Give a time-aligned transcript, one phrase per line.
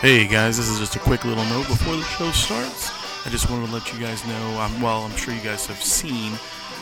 [0.00, 2.90] Hey guys, this is just a quick little note before the show starts.
[3.26, 5.82] I just wanted to let you guys know, um, well, I'm sure you guys have
[5.82, 6.32] seen,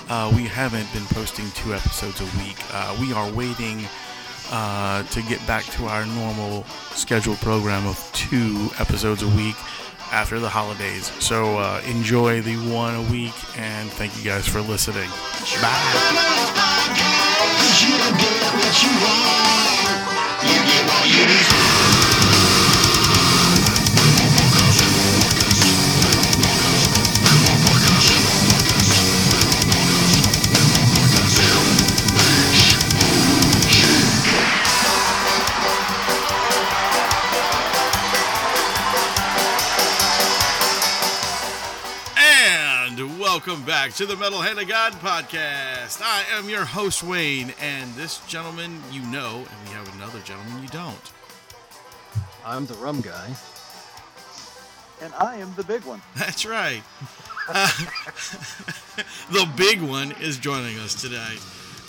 [0.09, 2.57] uh, we haven't been posting two episodes a week.
[2.73, 3.85] Uh, we are waiting
[4.53, 6.63] uh, to get back to our normal
[6.95, 9.57] scheduled program of two episodes a week
[10.13, 11.11] after the holidays.
[11.19, 15.11] So uh, enjoy the one a week, and thank you guys for listening.
[21.51, 21.65] Bye.
[43.39, 46.03] Welcome back to the Metal Hand of God podcast.
[46.03, 50.61] I am your host, Wayne, and this gentleman you know, and we have another gentleman
[50.61, 51.13] you don't.
[52.45, 53.33] I'm the rum guy.
[55.01, 56.03] And I am the big one.
[56.17, 56.83] That's right.
[57.49, 57.69] Uh,
[59.31, 61.37] the big one is joining us today.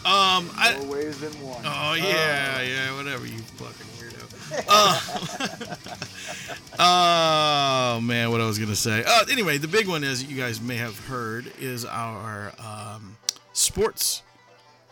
[0.05, 1.63] Um, I, ways than one.
[1.65, 4.18] Oh yeah, yeah, whatever you fucking weirdo.
[4.67, 4.99] Uh,
[6.79, 9.03] oh man, what I was gonna say.
[9.05, 13.17] Uh, anyway, the big one is you guys may have heard is our um,
[13.53, 14.21] sports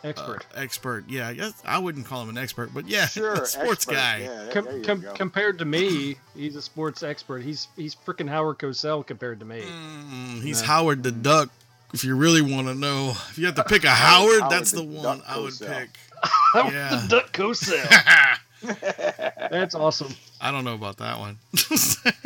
[0.03, 0.45] uh, Expert.
[0.55, 1.05] expert.
[1.07, 3.93] Yeah, I guess I wouldn't call him an expert, but yeah, Sure, sports expert.
[3.95, 4.17] guy.
[4.19, 5.13] Yeah, there- Com- you com- go.
[5.13, 7.39] compared to me, he's a sports expert.
[7.43, 9.61] He's he's freaking Howard Cosell compared to me.
[9.61, 10.67] Mm, he's No.
[10.67, 11.49] Howard the Duck.
[11.93, 14.71] If you really want to know, if you have to pick a Howard, Howard that's
[14.71, 15.67] the the one Duck I would Cosell.
[15.79, 15.89] pick.
[16.53, 17.01] Howard Yeah.
[17.01, 18.37] the Duck Cosell.
[18.61, 20.13] That's awesome.
[20.41, 21.37] I don't know about that one.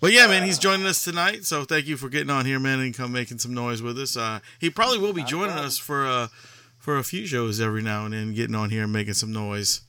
[0.00, 1.44] but yeah, man, he's joining us tonight.
[1.44, 4.16] So thank you for getting on here, man, and come making some noise with us.
[4.16, 6.28] Uh, he probably will be joining us for uh,
[6.78, 9.82] for a few shows every now and then, getting on here and making some noise.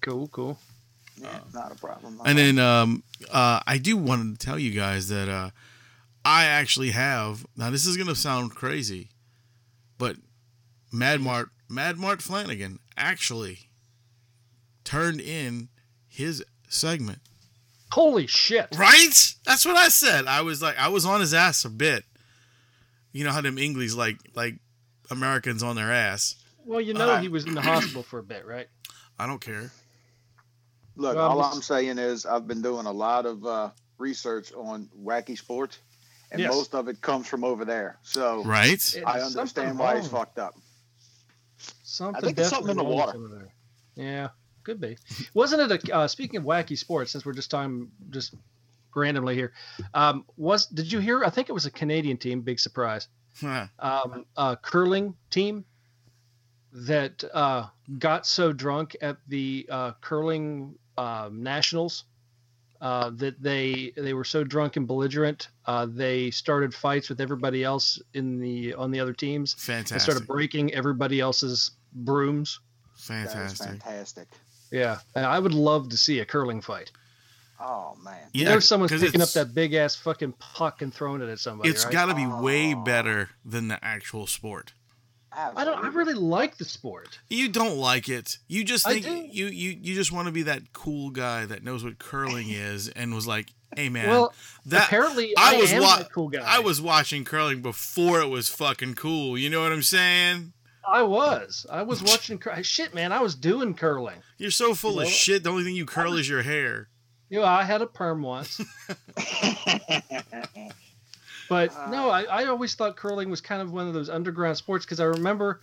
[0.00, 0.58] Cool, cool.
[1.20, 2.20] Yeah, not a problem.
[2.24, 5.50] And then um, uh, I do want to tell you guys that uh,
[6.24, 7.46] I actually have.
[7.56, 9.08] Now this is gonna sound crazy,
[9.98, 10.16] but
[10.92, 13.67] Mad Mart Mad Mart Flanagan actually
[14.88, 15.68] turned in
[16.08, 17.18] his segment.
[17.92, 18.68] Holy shit.
[18.76, 19.34] Right?
[19.44, 20.26] That's what I said.
[20.26, 22.04] I was like, I was on his ass a bit.
[23.12, 24.54] You know how them English like like
[25.10, 26.36] Americans on their ass.
[26.64, 28.68] Well, you know Uh, he was in the hospital for a bit, right?
[29.18, 29.70] I don't care.
[30.96, 34.52] Look, Well, all I'm I'm saying is I've been doing a lot of uh, research
[34.52, 35.78] on wacky sports,
[36.30, 36.52] and Yes.
[36.52, 37.98] most of it comes from over there.
[38.02, 38.82] So Right?
[39.06, 40.54] I understand why he's fucked up.
[41.82, 43.18] Something I think there's something in the water.
[43.18, 43.52] with some of there.
[43.96, 44.28] Yeah,
[44.68, 44.98] could be.
[45.32, 47.12] Wasn't it a uh, speaking of wacky sports?
[47.12, 48.34] Since we're just talking just
[48.94, 49.52] randomly here,
[49.94, 51.24] um, was did you hear?
[51.24, 52.42] I think it was a Canadian team.
[52.42, 53.08] Big surprise.
[53.40, 53.66] Huh.
[53.78, 55.64] um, uh, curling team
[56.72, 57.68] that uh,
[57.98, 62.04] got so drunk at the uh, curling um, nationals
[62.80, 67.62] uh, that they they were so drunk and belligerent uh, they started fights with everybody
[67.62, 70.00] else in the on the other teams Fantastic.
[70.00, 72.60] started breaking everybody else's brooms.
[72.96, 73.68] Fantastic.
[73.68, 74.28] fantastic.
[74.70, 76.90] Yeah, and I would love to see a curling fight.
[77.60, 78.16] Oh man.
[78.32, 81.40] Yeah, There's someone's 'cause picking up that big ass fucking puck and throwing it at
[81.40, 81.70] somebody.
[81.70, 81.92] It's right?
[81.92, 82.80] got to be way Oh.
[82.84, 84.72] better than the actual sport.
[85.30, 85.84] I don't.
[85.84, 87.18] I really like the sport.
[87.28, 88.38] You don't like it.
[88.48, 91.84] You just think you you you just want to be that cool guy that knows
[91.84, 94.32] what curling is and was like, "Hey man, well,
[94.66, 96.42] that apparently I I, was am wa- that cool guy.
[96.44, 99.36] I was watching curling before it was fucking cool.
[99.38, 100.54] You know what I'm saying?
[100.88, 101.66] I was.
[101.70, 102.38] I was watching.
[102.38, 104.20] Cur- Shit, man, I was doing curling.
[104.38, 105.10] You're so full You of know?
[105.10, 105.42] shit.
[105.44, 106.88] The only thing you curl is your hair.
[107.30, 108.58] You know, I had a perm once,
[111.48, 114.56] but uh, no, I, I always thought curling was kind of one of those underground
[114.56, 115.60] sports because I remember,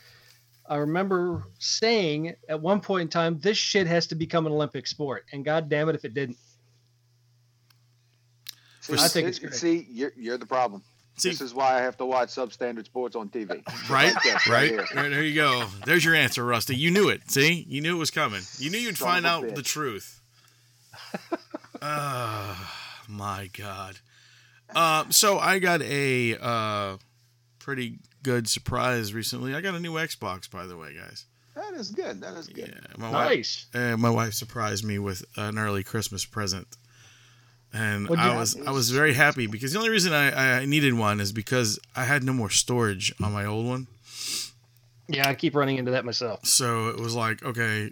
[0.69, 4.85] I remember saying at one point in time, this shit has to become an Olympic
[4.85, 6.37] sport, and god damn it if it didn't.
[8.81, 9.53] See, I think it's see- great.
[9.55, 10.83] See, you're, you're the problem.
[11.17, 13.49] See, this is why I have to watch substandard sports on TV.
[13.89, 15.09] right, Like right, right.
[15.09, 15.65] There you go.
[15.85, 16.75] There's your answer, Rusty.
[16.75, 17.31] You knew it.
[17.31, 18.41] See, you knew it was coming.
[18.57, 19.55] You knew you'd Son find out bitch.
[19.55, 20.19] the truth.
[21.81, 22.71] Oh
[23.09, 23.97] my god.
[24.75, 26.97] Uh, so I got a uh,
[27.59, 29.55] pretty good surprise recently.
[29.55, 31.25] I got a new Xbox, by the way, guys.
[31.55, 32.19] That is good.
[32.21, 32.97] That is Yeah, good.
[32.97, 33.29] my wife.
[33.29, 33.65] Nice.
[33.73, 36.67] Uh, my wife surprised me with an early Christmas present,
[37.75, 41.19] and I was I was very happy because the only reason I, I needed one
[41.19, 43.87] is because I had no more storage on my old one.
[45.09, 46.45] Yeah, I keep running into that myself.
[46.45, 47.91] So it was like, okay,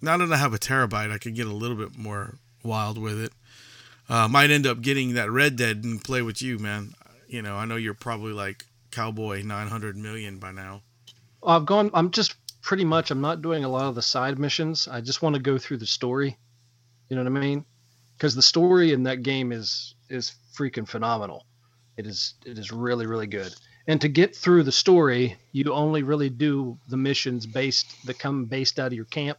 [0.00, 3.20] now that I have a terabyte, I could get a little bit more wild with
[3.20, 3.32] it.
[4.08, 6.94] Uh, might end up getting that Red Dead and play with you, man.
[7.26, 10.82] You know, I know you're probably like Cowboy 900 million by now.
[11.42, 11.90] I've gone.
[11.92, 13.10] I'm just pretty much.
[13.10, 14.86] I'm not doing a lot of the side missions.
[14.86, 16.38] I just want to go through the story.
[17.08, 17.64] You know what I mean?
[18.16, 21.46] Because the story in that game is is freaking phenomenal.
[21.96, 23.54] It is it is really really good.
[23.86, 28.46] And to get through the story, you only really do the missions based that come
[28.46, 29.38] based out of your camp.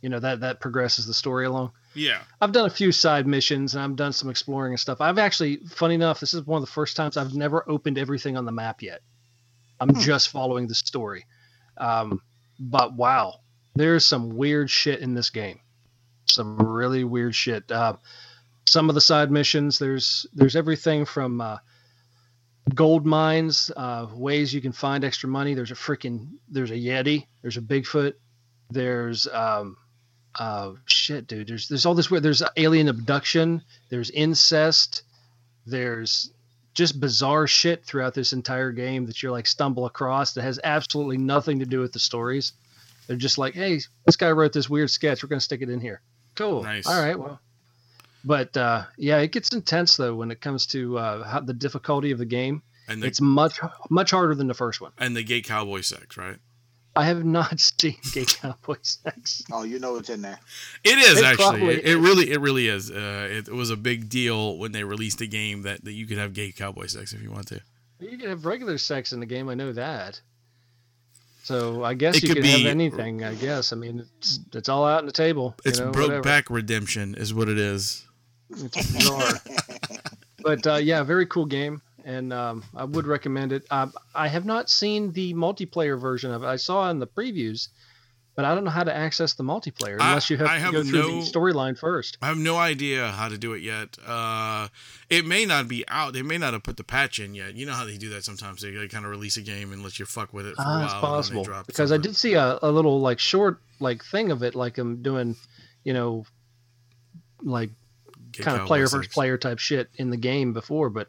[0.00, 1.72] You know that that progresses the story along.
[1.94, 2.20] Yeah.
[2.40, 5.00] I've done a few side missions and I've done some exploring and stuff.
[5.00, 8.36] I've actually, funny enough, this is one of the first times I've never opened everything
[8.36, 9.00] on the map yet.
[9.80, 10.00] I'm Hmm.
[10.00, 11.26] just following the story.
[11.76, 12.22] Um,
[12.60, 13.40] but wow,
[13.74, 15.58] there's some weird shit in this game.
[16.34, 17.70] Some really weird shit.
[17.70, 17.94] Uh,
[18.66, 21.58] some of the side missions, there's there's everything from uh,
[22.74, 25.54] gold mines, uh, ways you can find extra money.
[25.54, 27.26] There's a freaking there's a yeti.
[27.42, 28.14] There's a Bigfoot.
[28.70, 29.76] There's um,
[30.38, 35.02] uh shit dude there's there's all this weird there's alien abduction there's incest
[35.66, 36.30] there's
[36.72, 41.18] just bizarre shit throughout this entire game that you're like stumble across that has absolutely
[41.18, 42.52] nothing to do with the stories
[43.06, 45.80] they're just like hey this guy wrote this weird sketch we're to stick it in
[45.80, 46.00] here
[46.36, 46.86] cool Nice.
[46.86, 47.40] all right well
[48.24, 52.10] but uh yeah it gets intense though when it comes to uh how, the difficulty
[52.10, 55.22] of the game And the it's much much harder than the first one and the
[55.22, 56.36] gay cowboy sex, right?
[56.96, 60.38] i have not seen gay cowboy sex Oh, you know it's in there.
[60.84, 61.62] It is It actually.
[61.74, 62.90] It, it really, it really is.
[62.90, 66.06] Uh, it, it was a big deal when they released a game that, that you
[66.06, 67.60] could have gay cowboy sex if you want to.
[68.00, 69.48] You can have regular sex in the game.
[69.48, 70.20] I know that.
[71.42, 73.24] So I guess It you could could have be- anything.
[73.24, 73.72] I guess.
[73.72, 75.54] I mean, it's it's all out on the table.
[75.64, 76.20] It's you know, whatever.
[76.22, 78.06] Brokeback Redemption, is what it is.
[78.50, 79.40] It's bizarre.
[80.42, 83.64] but uh, yeah, very cool game, and um, I would recommend it.
[83.70, 86.46] Uh, I have not seen the multiplayer version of it.
[86.46, 87.68] I saw in the previews,
[88.40, 90.60] but I don't know how to access the multiplayer I- unless you have I to
[90.60, 92.16] have go through no- the storyline first.
[92.22, 93.98] I have no idea how to do it yet.
[94.06, 94.68] Uh,
[95.10, 96.12] it may not be out.
[96.14, 97.54] They may not have put the patch in yet.
[97.54, 98.62] You know how they do that sometimes.
[98.62, 100.76] They, kind of release a game and let you fuck with it for a Ah,
[100.78, 100.84] while.
[100.84, 104.54] it's possible because I did see a, a little like short like thing of it,
[104.54, 105.36] like I'm doing,
[105.84, 106.24] you know,
[107.42, 107.70] like
[108.32, 111.08] Gay kind of player versus player type shit in the game before, but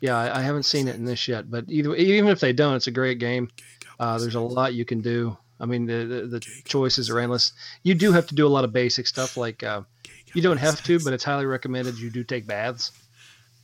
[0.00, 1.50] yeah, I, I haven't seen it in this yet.
[1.50, 3.50] But either even if they don't, it's a great game.
[3.98, 5.36] Uh, there's a lot you can do.
[5.60, 7.52] I mean, the the, the choices are endless.
[7.82, 9.82] You do have to do a lot of basic stuff, like uh,
[10.34, 12.92] you don't have to, but it's highly recommended you do take baths,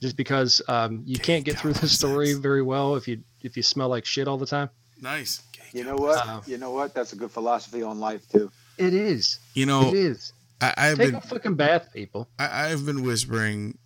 [0.01, 3.63] just because um, you can't get through the story very well if you if you
[3.63, 4.71] smell like shit all the time.
[5.01, 5.43] nice.
[5.73, 6.27] You know what?
[6.27, 6.95] Uh, you know what?
[6.95, 8.51] That's a good philosophy on life too.
[8.79, 9.39] It is.
[9.53, 10.33] You know, it is.
[10.61, 12.29] I, I've Take been a fucking bath, people.
[12.39, 13.77] I, I've been whispering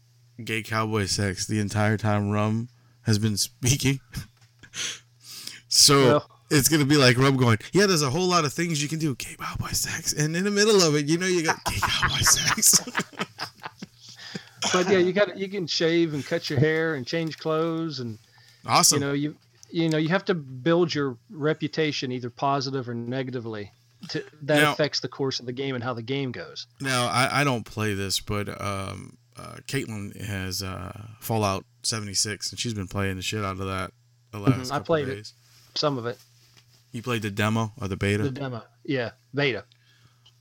[0.44, 2.68] gay cowboy sex the entire time Rum
[3.02, 3.98] has been speaking.
[5.68, 8.82] so Well- it's gonna be like Rum going, Yeah, there's a whole lot of things
[8.82, 10.12] you can do, gay cowboy sex.
[10.12, 12.80] And in the middle of it, you know you got gay cowboy sex.
[14.72, 18.18] But yeah, you got you can shave and cut your hair and change clothes and
[18.66, 19.00] awesome.
[19.00, 19.36] you know you
[19.70, 23.72] you know you have to build your reputation either positive or negatively
[24.10, 27.06] to, that Now- affects the course of the game and how the game goes now
[27.06, 32.74] I, I don't play this, but um uh, Caitlin has uh, Fallout 76, and she's
[32.74, 33.90] been playing the shit out of that
[34.32, 35.32] the last Mhm, I played it.
[35.74, 36.18] some of it
[36.92, 38.24] You played the demo or the beta?
[38.24, 39.64] the demo yeah beta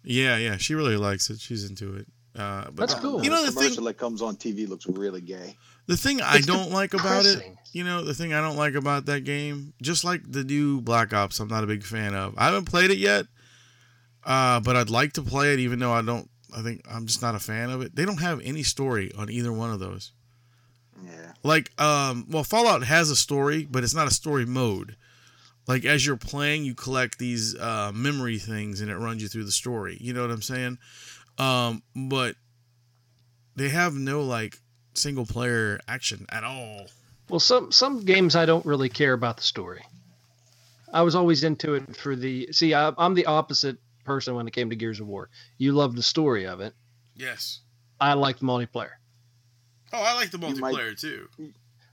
[0.04, 0.58] yeah, yeah.
[0.58, 1.40] She really likes it.
[1.40, 2.08] She's into it.
[2.36, 3.24] Uh, but That's cool.
[3.24, 3.64] You know the the thing.
[3.64, 5.56] commercial that comes on TV looks really gay.
[5.88, 7.44] The thing I don't like about it,
[7.74, 11.14] you know, the thing I don't like about that game, just like the new Black
[11.14, 12.36] Ops, I'm not a big fan of.
[12.38, 13.26] I haven't played it yet,
[14.24, 16.30] uh, but I'd like to play it, even though I don't.
[16.56, 17.96] I think I'm just not a fan of it.
[17.96, 20.12] They don't have any story on either one of those.
[21.04, 21.34] Yeah.
[21.44, 24.96] Like, um, well, Fallout has a story, but it's not a story mode.
[25.70, 29.46] Like as you're playing, you collect these uh, memory things, and it runs you through
[29.46, 29.98] the story.
[30.02, 30.80] You know what I'm saying?
[31.38, 32.36] Um, but
[33.56, 34.58] they have no like
[34.96, 36.88] single player action at all.
[37.30, 39.82] well some some games i don't really care about the story
[40.92, 44.52] i was always into it for the see I, i'm the opposite person when it
[44.52, 46.74] came to gears of war you love the story of it
[47.16, 47.60] Yes.
[48.02, 48.98] i like the multiplayer
[49.94, 51.30] Oh, I like the You might- multiplayer too.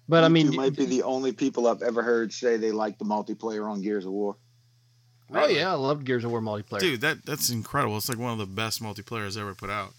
[0.08, 2.98] But i mean you might be the only people I've ever heard say they like
[2.98, 4.36] the multiplayer on Gears of War.
[5.32, 7.96] oh yeah i loved gears of war multiplayer Dude, that that's incredible.
[7.96, 9.92] It's like one of the best multiplayers ever put out.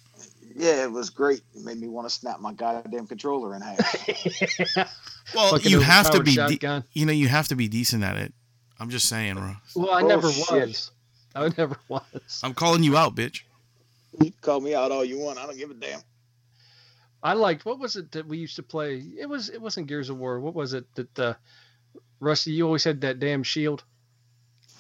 [0.56, 1.42] Yeah, it was great.
[1.56, 4.98] It made me want to snap my goddamn controller in half.
[5.36, 8.16] Well, Fucking you have to be, de- you know, you have to be decent at
[8.16, 8.34] it.
[8.80, 9.56] I'm just saying, bro.
[9.76, 10.68] Well, I oh, never Bullshit.
[10.70, 10.92] was.
[11.36, 12.40] I never was.
[12.44, 13.42] I'm calling you out, bitch.
[14.14, 15.38] you can call me out all you want.
[15.38, 16.00] I don't give a damn.
[17.24, 19.04] I liked what was it that we used to play?
[19.20, 20.40] It was it wasn't Gears of War.
[20.40, 21.34] What was it that uh,
[22.20, 22.52] Rusty?
[22.52, 23.84] You always had that damn shield.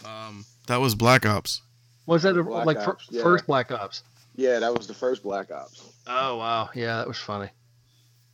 [0.05, 1.61] Um, that was Black Ops.
[2.05, 3.23] Was that a, Black like fir- yeah.
[3.23, 4.03] first Black Ops?
[4.35, 5.83] Yeah, that was the first Black Ops.
[6.05, 7.49] Oh wow, yeah, that was funny.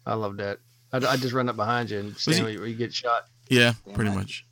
[0.05, 0.59] I loved that.
[0.91, 3.27] I I just run up behind you and stand where you, where you get shot.
[3.49, 4.19] Yeah, Damn pretty right.
[4.19, 4.45] much.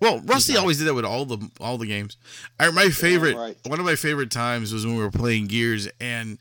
[0.00, 0.60] Well, Rusty right.
[0.60, 2.16] always did that with all the all the games.
[2.58, 3.56] I, my favorite, right.
[3.66, 6.38] one of my favorite times was when we were playing Gears, and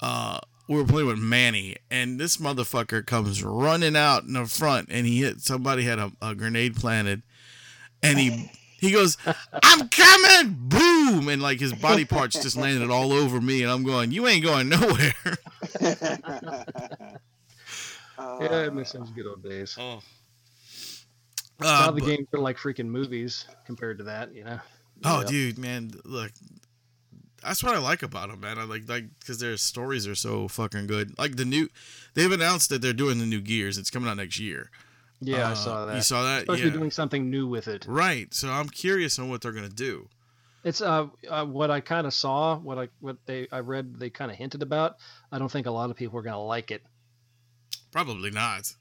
[0.00, 4.88] uh, we were playing with Manny, and this motherfucker comes running out in the front,
[4.90, 7.22] and he hit somebody had a, a grenade planted,
[8.02, 9.16] and he he goes,
[9.62, 13.84] "I'm coming!" Boom, and like his body parts just landed all over me, and I'm
[13.84, 15.14] going, "You ain't going nowhere."
[18.18, 19.76] yeah, I miss those good old days.
[19.78, 20.00] Oh.
[21.60, 24.60] now Uh, the but- games are like freaking movies compared to that, you know.
[25.04, 25.26] Oh, Yeah.
[25.26, 26.32] dude, man, look,
[27.42, 28.58] that's what I like about them, man.
[28.58, 31.18] I like like because their stories are so fucking good.
[31.18, 31.68] Like the new,
[32.14, 33.78] they've announced that they're doing the new Gears.
[33.78, 34.70] It's coming out next year.
[35.20, 35.96] Yeah, I Uh, saw that.
[35.96, 36.40] You saw that?
[36.40, 36.66] Supposed yeah.
[36.66, 37.84] to be doing something new with it.
[37.88, 38.32] Right.
[38.34, 40.08] So I'm curious on what they're gonna do.
[40.64, 44.10] It's uh, uh what I kind of saw, what I what they I read they
[44.10, 44.96] kind of hinted about.
[45.30, 46.82] I don't think a lot of people are gonna like it.
[47.92, 48.72] Probably not.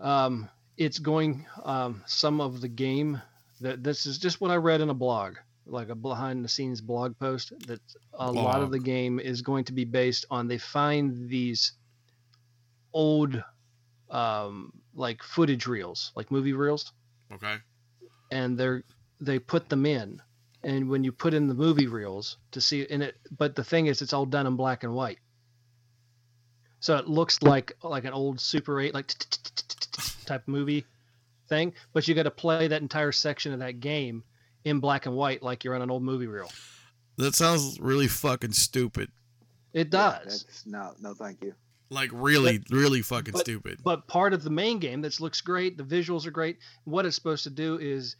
[0.00, 3.20] Um, it's going um some of the game
[3.60, 5.36] that this is just what I read in a blog,
[5.66, 7.52] like a behind the scenes blog post.
[7.66, 7.80] That
[8.14, 11.72] a lot of the game is going to be based on they find these
[12.92, 13.42] old
[14.10, 16.92] um like footage reels, like movie reels.
[17.32, 17.56] Okay.
[18.30, 18.84] and they're
[19.20, 20.20] they put them in
[20.62, 23.86] and when you put in the movie reels to see in it but the thing
[23.86, 25.18] is it's all done in black and white
[26.80, 29.12] so it looks like like an old super 8 like
[30.26, 30.84] type movie
[31.48, 34.22] thing but you got to play that entire section of that game
[34.64, 36.50] in black and white like you're on an old movie reel
[37.16, 39.10] That sounds really fucking stupid.
[39.72, 41.54] it does that's- no, no, thank you.
[41.90, 43.78] Like really, really fucking but- stupid.
[43.84, 47.14] but part of the main game that looks great the visuals are great what it's
[47.14, 48.16] supposed to do is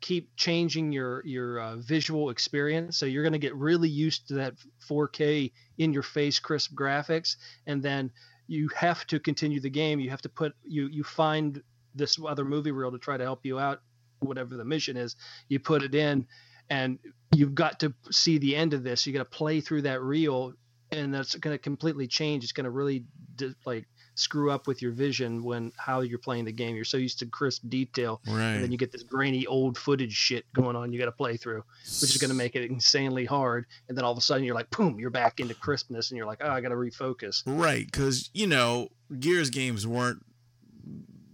[0.00, 4.34] keep changing your your uh, visual experience so you're going to get really used to
[4.34, 4.54] that
[4.86, 7.36] 4k in your face crisp graphics
[7.66, 8.10] and then
[8.46, 11.62] you have to continue the game you have to put you you find
[11.94, 13.80] this other movie reel to try to help you out
[14.24, 15.16] whatever the mission is
[15.48, 16.26] you put it in
[16.70, 16.98] and
[17.34, 19.06] you've got to see the end of this.
[19.06, 20.54] You got to play through that reel
[20.90, 22.44] and that's going to completely change.
[22.44, 23.04] It's going to really
[23.36, 26.76] di- like screw up with your vision when how you're playing the game.
[26.76, 30.44] You're so used to crisp detail and then you get this grainy old footage shit
[30.52, 31.64] going on you got to play through
[32.00, 33.66] which is going to make it insanely hard.
[33.88, 36.26] And then all of a sudden you're like boom you're back into crispness and you're
[36.26, 37.42] like oh i got to refocus.
[37.44, 38.88] Right, because you know,
[39.18, 40.24] Gears games weren't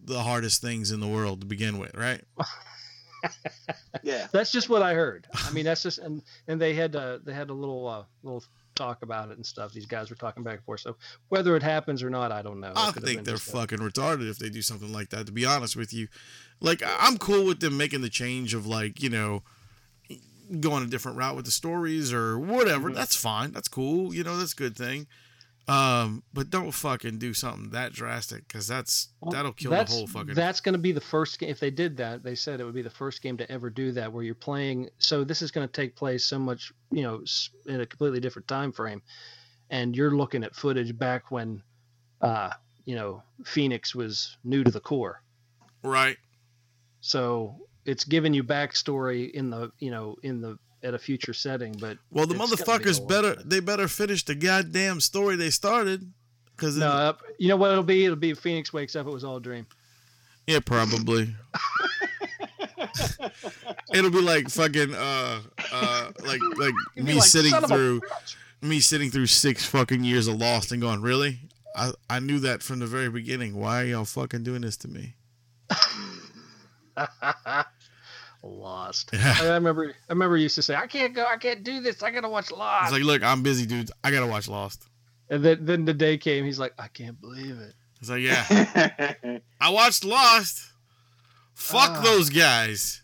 [0.04, 2.22] the hardest things in the world to begin with, right?
[4.02, 4.26] Yeah.
[4.32, 7.32] that's just what i heard i mean that's just and and they had uh they
[7.32, 8.42] had a little uh little
[8.76, 10.96] talk about it and stuff these guys were talking back and forth so
[11.28, 13.78] whether it happens or not i don't know I could think they're just a- fucking
[13.78, 15.26] retarded if they do something like that.
[15.26, 16.08] To be honest with you,
[16.60, 19.42] like I- I'm cool with them making the change of like you know
[20.60, 22.90] going a different route with the stories or whatever.
[22.90, 22.94] Mhm.
[22.94, 23.52] That's fine.
[23.52, 24.14] That's cool.
[24.14, 25.06] You know, that's a good thing.
[25.68, 29.98] Um, but don't fucking do something that drastic because that's Well, that'll kill that's, the
[29.98, 30.34] whole fucking.
[30.34, 31.48] That's going to be the first game.
[31.48, 33.92] If they did that, they said it would be the first game to ever do
[33.92, 34.90] that, where you're playing.
[34.98, 37.22] So this is going to take place so much, you know,
[37.66, 39.02] in a completely different time frame,
[39.70, 41.62] and you're looking at footage back when,
[42.20, 42.50] uh,
[42.84, 45.22] you know, Fenix was new to the core.
[45.82, 46.16] right.
[47.00, 51.72] So it's giving you backstory in the, you know, in the at a future setting.
[51.80, 55.50] But Well, the gonna be motherfuckers better of- they better finish the goddamn story they
[55.50, 56.12] started.
[56.56, 58.04] Because no, uh, you know what it'll be?
[58.04, 59.06] It'll be Fenix wakes up.
[59.06, 59.66] It was all a dream.
[60.46, 61.34] yeah, probably.
[63.92, 65.40] It'll be like fucking uh
[65.72, 68.00] uh like like be me like, sitting "Son a through
[68.62, 71.40] me sitting through six fucking years of Lost and going, really?
[71.76, 73.56] I I knew that from the very beginning.
[73.56, 75.14] Why are y'all fucking doing this to me?
[78.42, 79.10] Lost.
[79.14, 79.36] Yeah.
[79.40, 79.88] I remember.
[80.08, 81.24] I remember used to say, "I can't go.
[81.26, 82.02] I can't do this.
[82.02, 83.90] I gotta watch Lost." It's like, look, I'm busy, dude.
[84.02, 84.86] I gotta watch Lost.
[85.28, 86.44] and then, then the day came.
[86.44, 90.62] He's like, "I can't believe it." It's like, yeah, I watched Lost.
[91.54, 92.00] Fuck Ah.
[92.02, 93.02] those guys.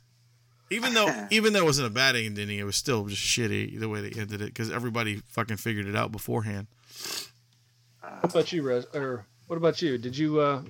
[0.71, 3.88] Even though, even though it wasn't a bad ending, it was still just shitty the
[3.90, 6.66] way they ended it because everybody fucking figured it out beforehand.
[8.00, 8.87] What about you, Rez?
[8.95, 9.99] Or what about you?
[9.99, 10.40] Did you?
[10.40, 10.62] uh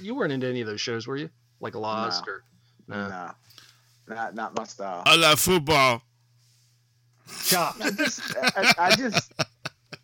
[0.00, 1.28] You weren't into any of those shows, were you?
[1.60, 2.32] Like Lost No.
[2.32, 2.42] or?
[2.88, 3.08] No.
[3.08, 3.32] nah,
[4.08, 5.02] not not my style.
[5.06, 6.02] I love football.
[7.44, 7.82] Chopped.
[7.82, 9.32] I just, I, I just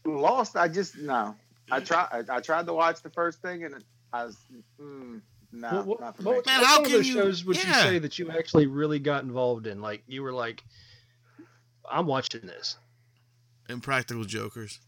[0.04, 0.56] lost.
[0.56, 1.34] I just no.
[1.70, 2.08] I tried.
[2.28, 3.82] I, I tried to watch the first thing, and
[4.12, 4.37] I was,
[4.80, 5.20] mm,
[5.52, 6.52] no, What, what, not for what, me.
[6.52, 9.23] Man, what how can those you- shows would you say that you actually really got
[9.25, 9.80] involved in?
[9.80, 10.62] Like you were like,
[11.90, 12.76] "I'm watching this."
[13.70, 14.78] Impractical Jokers.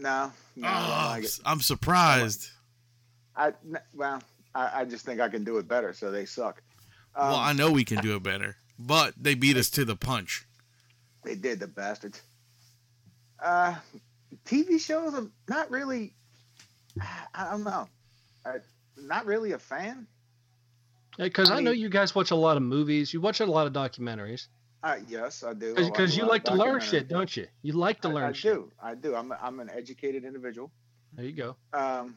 [0.00, 2.48] No, no, oh, like I'm surprised.
[3.36, 3.52] I
[3.94, 4.20] well,
[4.54, 5.92] I, I just think I can do it better.
[5.92, 6.60] So they suck.
[7.18, 9.96] Um, well, I know we can do it better, but they beat us to the
[9.96, 10.46] punch.
[11.24, 12.22] They did the bastards.
[13.42, 13.74] Uh,
[14.46, 15.14] TV shows.
[15.14, 16.14] I'm not really.
[17.34, 17.88] I don't know.
[18.46, 18.56] I,
[18.96, 20.06] not really a fan.
[21.18, 23.12] Because I I, know mean- you guys watch a lot of movies.
[23.12, 24.46] You watch a lot of documentaries.
[24.84, 25.74] Uh, yes, I do.
[25.74, 27.48] Because you like to learn shit, don't you?
[27.62, 28.54] You like to I- learn I, shit.
[28.54, 28.70] do.
[28.80, 29.16] I do.
[29.16, 30.70] I'm, a, I'm an educated individual.
[31.14, 31.56] There you go.
[31.72, 32.16] Um,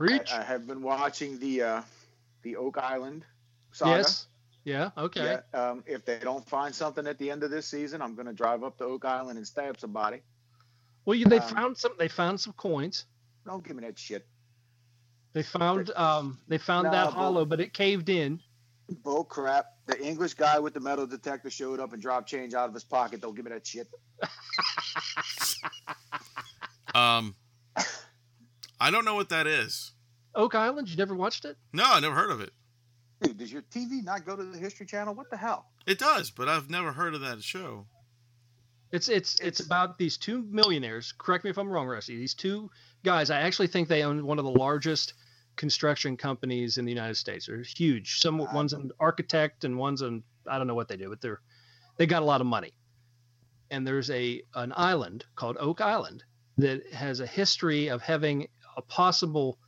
[0.00, 1.82] I, I have been watching the uh,
[2.42, 3.24] the Oak Island
[3.72, 3.98] saga.
[3.98, 4.26] yes.
[4.64, 4.90] Yeah.
[4.98, 5.40] Okay.
[5.54, 5.58] Yeah.
[5.70, 8.32] Um, if they don't find something at the end of this season, I'm going to
[8.34, 10.20] drive up to Oak Island and stab somebody.
[11.06, 11.92] Well, you, they Um, found some.
[11.98, 13.06] They found some coins.
[13.46, 14.26] Don't give me that shit.
[15.32, 15.90] They found.
[15.96, 16.38] Um.
[16.48, 18.40] They found Nah, that but- hollow, but it caved in.
[19.04, 19.66] Bull crap.
[19.86, 22.84] The English guy with the metal detector showed up and dropped change out of his
[22.84, 23.20] pocket.
[23.20, 23.86] Don't give me that shit.
[26.94, 27.34] Um,
[28.80, 29.92] I don't know what that is.
[30.34, 30.88] Oak Island.
[30.88, 31.56] You never watched it?
[31.72, 32.50] No, I never heard of it.
[33.20, 35.14] Dude, does your TV not go to the History Channel?
[35.14, 35.66] What the hell?
[35.86, 37.86] It does, but I've never heard of that show.
[38.90, 41.12] It's it's it's about these two millionaires.
[41.18, 42.16] Correct me if I'm wrong, Rusty.
[42.16, 42.70] These two
[43.04, 43.30] guys.
[43.30, 45.14] I actually think they own one of the largest
[45.56, 47.46] construction companies in the United States.
[47.46, 48.20] They're huge.
[48.20, 51.20] Some I one's an architect and one's an I don't know what they do, but
[51.20, 51.40] they're
[51.96, 52.72] they got a lot of money.
[53.70, 56.24] And there's a an island called Oak Island
[56.56, 59.58] that has a history of having a possible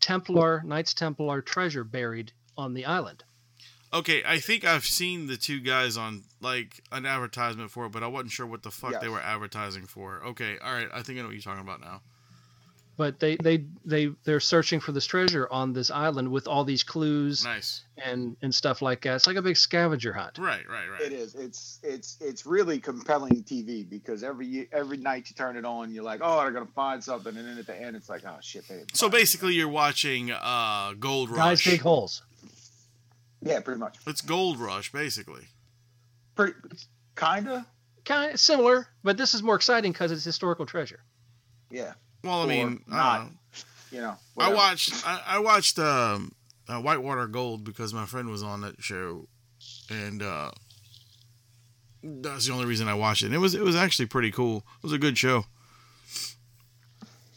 [0.00, 3.24] Templar Knights Templar treasure buried on the island.
[3.94, 8.02] Okay, I think I've seen the two guys on like an advertisement for it, but
[8.02, 10.20] I wasn't sure what the fuck they were advertising for.
[10.26, 12.02] Okay, all right, I think I know what you're talking about now.
[12.98, 16.82] But they they they they're searching for this treasure on this island with all these
[16.82, 17.82] clues Nice.
[17.96, 19.14] and and stuff like that.
[19.14, 20.36] It's like a big scavenger hunt.
[20.36, 21.00] Right, right, right.
[21.00, 21.34] It is.
[21.36, 25.92] It's it's it's really compelling TV because every ye- every night you turn it on,
[25.92, 28.36] you're like, oh, they're gonna find something, and then at the end, it's like, oh
[28.42, 28.78] shit, they.
[28.78, 29.16] didn't So find it.
[29.18, 31.64] basically, you're watching uh, Gold Guys Rush.
[31.64, 32.22] dig holes.
[33.48, 33.96] Yeah, pretty much.
[34.06, 35.42] It's Gold Rush, basically.
[36.34, 36.54] Pretty
[37.16, 37.66] kinda.
[38.04, 41.00] Kind of similar, but this is more exciting because it's historical treasure.
[41.70, 41.92] Yeah.
[42.24, 43.18] Well, I Or mean, I, not.
[43.18, 43.32] don't know.
[43.90, 44.16] You know.
[44.38, 46.32] I watched I, I watched um,
[46.68, 49.26] uh, Whitewater Gold because my friend was on that show,
[49.90, 50.50] and uh,
[52.02, 53.26] that's the only reason I watched it.
[53.26, 54.58] And it was it was actually pretty cool.
[54.58, 55.44] It was a good show.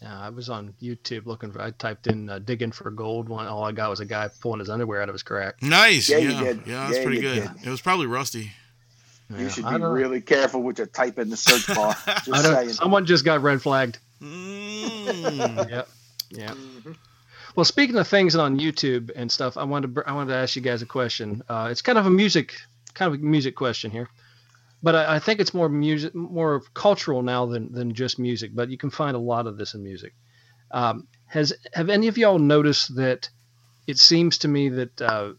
[0.02, 1.62] Yeah, I was on YouTube looking for.
[1.62, 4.60] I typed in uh, "digging for gold." One, all I got was a guy pulling
[4.60, 5.62] his underwear out of his crack.
[5.62, 6.10] Nice.
[6.10, 7.42] Yeah, Yeah, you yeah, that's Yeah, pretty good.
[7.44, 7.68] did.
[7.68, 8.52] It was probably Rusty.
[9.30, 11.96] You Yeah, should be really careful what you type in the search bar.
[12.26, 12.70] Just saying.
[12.74, 13.98] someone just got red flagged.
[14.22, 15.70] Mm.
[15.70, 15.90] Yep.
[16.32, 16.52] Yeah.
[16.54, 16.96] Mhm.
[17.56, 20.56] Well, speaking of things on YouTube and stuff, I wanted to I wanted to ask
[20.56, 21.44] you guys a question.
[21.48, 22.56] Uh, it's kind of a music
[22.94, 24.10] kind of a music question here,
[24.84, 28.52] but I, I think it's more music, more cultural now than than just music.
[28.54, 30.14] But you can find a lot of this in music.
[30.72, 33.30] Um, has have any of y'all noticed that?
[33.88, 35.34] It seems to me that uh,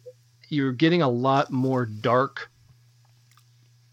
[0.49, 2.51] you're getting a lot more dark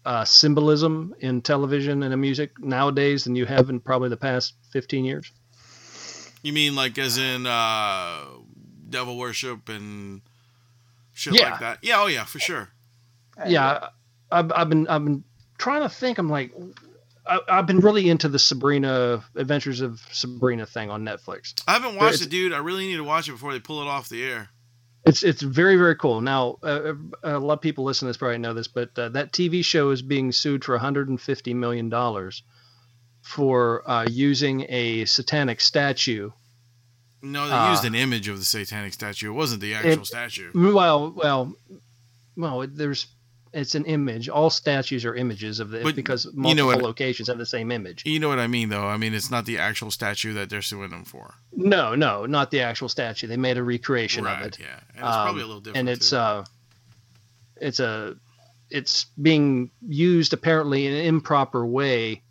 [0.04, 4.54] uh, symbolism in television and in music nowadays than you have in probably the past
[4.72, 5.30] 15 years.
[6.42, 8.24] You mean like as in uh,
[8.88, 10.22] devil worship and
[11.12, 11.50] shit Yeah.
[11.50, 11.78] like that?
[11.82, 12.00] Yeah.
[12.00, 12.70] Oh yeah, for sure.
[13.46, 13.88] yeah,
[14.32, 15.24] I've, I've been I've been
[15.60, 16.18] trying to think.
[16.18, 16.52] I'm like,
[17.26, 21.54] I, I've been really into the Sabrina Adventures of Sabrina thing on Netflix.
[21.68, 22.52] I haven't watched It's- it, dude.
[22.52, 24.48] I really need to watch it before they pull it off the air.
[25.06, 26.20] It's it's very very cool.
[26.20, 26.92] Now uh,
[27.22, 29.90] a lot of people listening to this probably know this, but uh, that TV show
[29.92, 32.42] is being sued for 150 million dollars
[33.22, 36.30] for uh, using a satanic statue.
[37.22, 39.30] No, they Uh, used an image of the satanic statue.
[39.30, 40.50] It wasn't the actual It- statue.
[40.54, 41.54] Well, well,
[42.36, 42.66] well.
[42.66, 43.06] There's
[43.52, 44.28] it's an image.
[44.28, 47.46] All statues are images of the But because you multiple know what- locations have the
[47.46, 48.02] same image.
[48.06, 48.86] You know what I mean, though.
[48.86, 51.34] I mean, it's not the actual statue that they're suing them for.
[51.52, 53.26] No, no, not the actual statue.
[53.26, 54.40] They made a recreation right?
[54.40, 54.58] of it.
[54.60, 55.76] Yeah, and it's probably a Um, little different.
[55.78, 56.16] and it's too.
[56.16, 56.44] uh
[57.56, 58.16] it's a
[58.70, 62.22] it's being used apparently in an improper way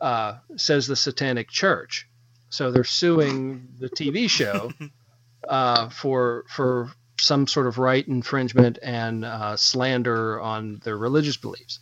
[0.00, 2.06] uh says the satanic church
[2.50, 4.70] so they're suing the tv show
[5.48, 11.80] uh for for some sort of right infringement and uh, slander on their religious beliefs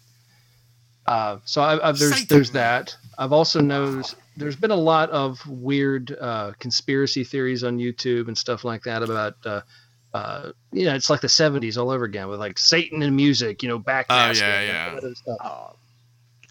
[1.06, 2.26] uh, so I, I've, there's Satan.
[2.28, 2.96] there's that.
[3.16, 8.36] I've also noticed there's been a lot of weird uh, conspiracy theories on YouTube and
[8.36, 9.60] stuff like that about uh,
[10.12, 13.62] uh, you know, it's like the '70s all over again with like Satan and music,
[13.62, 14.06] you know, back.
[14.10, 15.10] Oh, yeah, yeah.
[15.40, 15.76] Oh,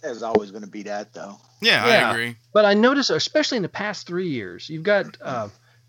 [0.01, 1.37] there's always going to be that though.
[1.61, 2.07] yeah, yeah.
[2.07, 2.35] I agree.
[2.53, 5.17] But I notice, especially in the past three years, you've got.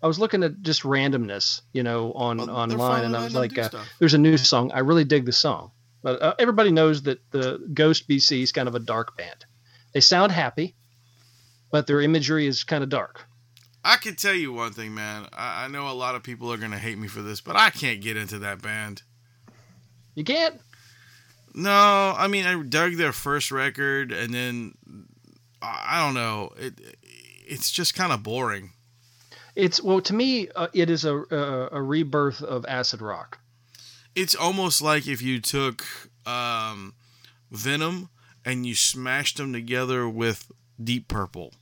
[0.01, 3.57] I was looking at just randomness, you know, on Well, online, and I was like,
[3.57, 4.71] uh, "There's a new song.
[4.71, 5.71] I really dig the song."
[6.03, 9.45] But uh, everybody knows that the Ghost BC is kind of a dark band.
[9.93, 10.75] They sound happy,
[11.71, 13.25] but their imagery is kind of dark.
[13.83, 15.27] I can tell you one thing, man.
[15.33, 17.69] I, I know a lot of people are gonna hate me for this, but I
[17.71, 19.01] can't get into that band.
[20.13, 20.59] You can't.
[21.55, 24.73] No, I mean I dug their first record, and then
[25.61, 26.51] I I don't know.
[26.57, 26.79] It
[27.47, 28.73] it's just kind of boring.
[29.57, 33.39] It's well to me, uh, it is a, a a rebirth of acid rock.
[34.15, 35.83] It's almost like if you took
[36.25, 36.93] um,
[37.51, 38.09] Venom
[38.45, 41.53] and you smashed them together with Deep Purple.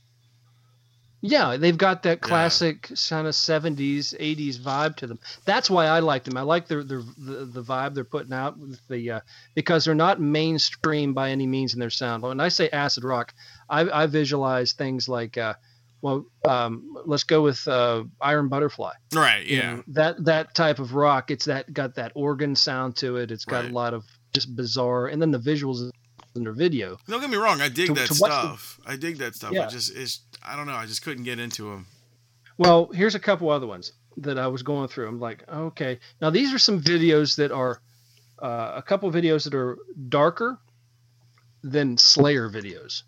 [1.22, 2.28] Yeah, they've got that Yeah.
[2.28, 5.18] classic kind of '70s, '80s vibe to them.
[5.44, 6.36] That's why I like them.
[6.36, 9.20] I like their, their the the vibe they're putting out with the uh,
[9.54, 12.22] because they're not mainstream by any means in their sound.
[12.22, 13.34] When I say acid rock,
[13.70, 15.54] I, I visualize things like, uh,
[16.02, 18.92] well, um, let's go with uh, Iron Butterfly.
[19.14, 19.74] Right, you yeah.
[19.76, 21.30] know, that that type of rock.
[21.30, 23.30] It's that got that organ sound to it.
[23.30, 23.70] It's got Right.
[23.70, 24.04] a lot of
[24.34, 25.90] just bizarre, and then the visuals
[26.34, 26.98] in their video.
[27.08, 28.80] Don't get me wrong, I dig To- that to watch the- stuff.
[28.86, 29.52] I dig that stuff.
[29.52, 29.66] Yeah.
[29.66, 31.86] It just it's I don't know, I just couldn't get into them.
[32.58, 35.08] Well, here's a couple other ones that I was going through.
[35.08, 37.80] I'm like, okay, now these are some videos that are
[38.40, 39.78] uh, a couple videos that are
[40.08, 40.58] darker
[41.62, 43.02] than Slayer videos,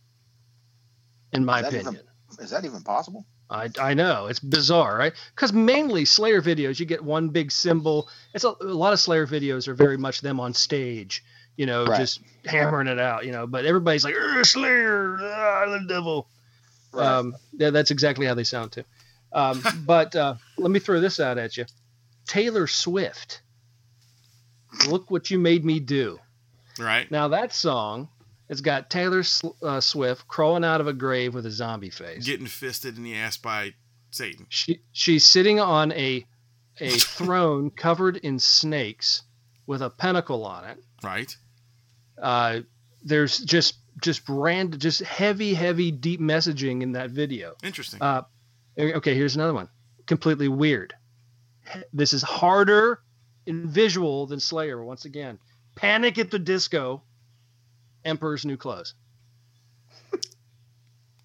[1.33, 2.03] in my that opinion.
[2.39, 3.27] Even- Is that even possible?
[3.51, 5.15] I, I know it's bizarre, right?
[5.35, 8.09] Because mainly Slayer videos, you get one big symbol.
[8.35, 11.25] It's a, a lot of Slayer videos are very much them on stage,
[11.57, 11.99] you know, Right.
[11.99, 13.47] just hammering it out, you know.
[13.47, 16.29] But everybody's like, Slayer, ah, the devil.
[16.93, 17.07] Right.
[17.07, 18.85] Um, yeah, that's exactly how they sound too.
[19.33, 21.65] Um, but uh, let me throw this out at you.
[22.27, 23.41] Taylor Swift.
[24.89, 26.19] Look what you made me do.
[26.79, 27.11] Right?
[27.11, 28.09] Now that song
[28.49, 29.23] has got Taylor
[29.63, 32.25] uh, Swift crawling out of a grave with a zombie face.
[32.25, 33.75] Getting fisted in the ass by
[34.11, 34.47] Satan.
[34.49, 36.25] She she's sitting on a
[36.81, 39.23] a throne covered in snakes
[39.67, 40.79] with a pentacle on it.
[41.03, 41.37] Right?
[42.21, 42.61] Uh,
[43.03, 47.55] there's just just brand just heavy heavy deep messaging in that video.
[47.63, 48.01] Interesting.
[48.01, 48.23] Uh,
[48.79, 49.69] okay, here's another one.
[50.07, 50.95] Completely weird.
[51.93, 53.03] This is harder
[53.47, 54.83] in visual than Slayer.
[54.83, 55.39] Once again,
[55.75, 57.03] Panic at the Disco,
[58.09, 58.95] Emperor's New Clothes.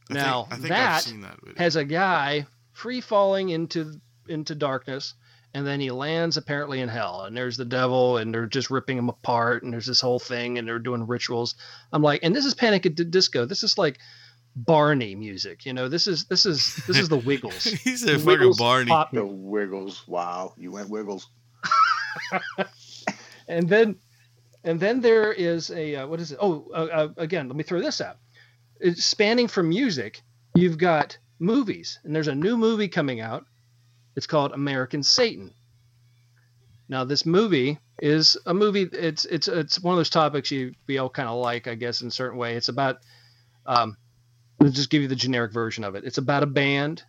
[0.10, 1.38] I now, think, I think that I've seen that.
[1.58, 5.14] Has a guy free falling into into darkness,
[5.54, 7.24] and then he lands apparently in hell.
[7.24, 10.58] And there's the devil, and they're just ripping him apart, and there's this whole thing,
[10.58, 11.56] and they're doing rituals.
[11.92, 13.46] I'm like, and this is Panic at the Disco.
[13.46, 13.98] This is like
[14.56, 15.66] Barney music.
[15.66, 17.64] You know, this is this is this is the Wiggles.
[17.64, 18.90] he said fucking Wiggles Barney.
[18.90, 20.08] pop The Wiggles.
[20.08, 20.54] Wow.
[20.58, 21.30] You went Wiggles.
[23.48, 23.96] and then
[24.64, 26.38] and then there is a uh, what is it?
[26.42, 28.18] Oh uh, uh, again let me throw this out.
[28.80, 30.22] It's spanning from music
[30.56, 32.00] you've got movies.
[32.04, 33.46] And there's a new movie coming out.
[34.16, 35.54] It's called american satan.
[36.90, 40.98] Now this movie is a movie it's it's it's one of those topics you we
[40.98, 42.56] all kind of like i guess in a certain way.
[42.56, 42.98] It's about
[43.66, 43.98] um
[44.62, 46.06] i'll just give you the generic version of it.
[46.06, 47.04] It's about a band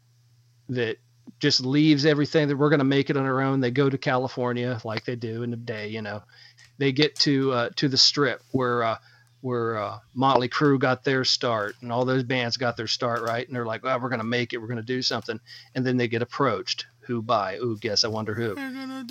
[0.71, 0.97] that
[1.41, 3.61] just leaves everything that we're going to make it on our own.
[3.61, 6.23] They go to California like they do in the day, you know.
[6.79, 8.99] They get to uh, to the strip where uh,
[9.41, 13.47] where uh, Motley Crue got their start and all those bands got their start, right?
[13.47, 14.59] And they're like, "Well, we're going to make it.
[14.59, 15.39] We're going to do something."
[15.75, 16.87] And then they get approached.
[17.07, 17.57] Who by?
[17.57, 18.57] Ooh, guess I wonder who.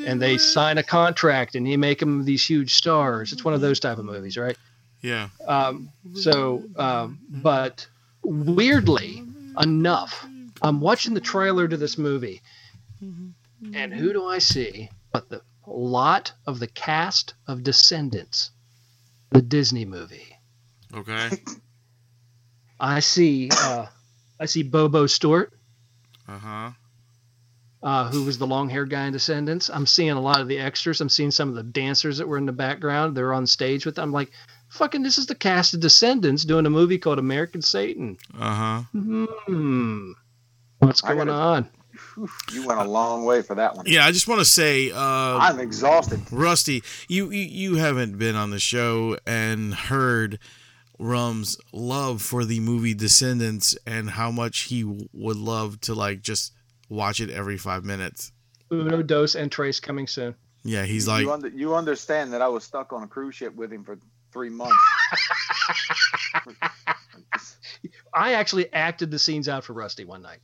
[0.04, 3.32] And they sign a contract and you make them these huge stars.
[3.32, 4.58] It's one of those type of movies, right?
[5.02, 5.30] Yeah.
[5.45, 7.86] Um, so, um, but
[8.23, 9.23] weirdly
[9.60, 10.26] enough,
[10.63, 12.41] I'm watching the trailer to this movie,
[13.02, 18.52] and who do I see but the lot of the cast of Descendants,
[19.32, 20.38] the Disney movie.
[20.95, 21.30] Okay.
[22.80, 23.86] I see, uh,
[24.39, 25.54] I see Booboo Stewart,
[26.28, 26.71] Uh huh.
[27.82, 29.69] uh, who was the long-haired guy in Descendants.
[29.69, 30.99] I'm seeing a lot of the extras.
[30.99, 33.15] I'm seeing some of the dancers that were in the background.
[33.15, 34.06] They're on stage with them.
[34.10, 34.32] I'm like,
[34.69, 38.17] fucking, this is the cast of Descendants doing a movie called American Satan.
[38.38, 38.82] Uh huh.
[38.91, 40.12] Hmm.
[40.86, 41.69] What's going gotta- on?
[42.52, 43.86] You went a long way for that one.
[43.88, 46.22] Yeah, I just want to say, uh, I'm exhausted.
[46.32, 50.39] Rusty, you, you you haven't been on the show and heard
[51.00, 56.54] Rum's love for the movie Descendants and how much he would love to like just
[56.89, 58.32] watch it every five minutes.
[58.72, 60.36] Uno dos and Trace coming soon.
[60.63, 63.54] Yeah, he's like, you, under, you understand that I was stuck on a cruise ship
[63.56, 63.98] with him for
[64.32, 64.78] three months.
[68.13, 70.39] I actually acted the scenes out for Rusty one night.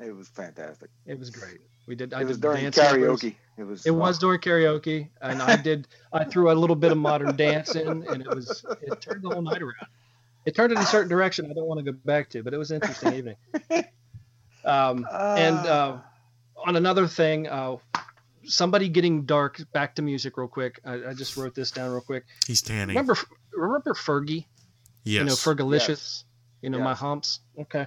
[0.00, 0.90] It was fantastic.
[1.06, 1.58] It was great.
[1.86, 2.14] We did.
[2.14, 3.20] I It was did during dance numbers.
[3.22, 3.34] karaoke.
[3.58, 3.86] It was.
[3.86, 5.88] It was during karaoke, and I did.
[6.12, 8.64] I threw a little bit of modern dance in, and it was.
[8.82, 9.74] It turned the whole night around.
[10.44, 12.58] It turned in a certain direction I don't want to go back to, but it
[12.58, 13.36] was an interesting evening.
[14.64, 15.98] Um, and uh,
[16.64, 17.78] on another thing, uh,
[18.44, 19.60] somebody getting dark.
[19.72, 20.78] Back to music, real quick.
[20.84, 22.24] I, I just wrote this down real quick.
[22.46, 22.94] he's tanning.
[22.94, 23.16] Remember,
[23.52, 24.46] remember Fergie?
[25.04, 25.18] yes.
[25.18, 25.88] You know, Fergalicious.
[25.88, 26.24] Yes.
[26.60, 27.40] You know, my humps.
[27.58, 27.86] Okay.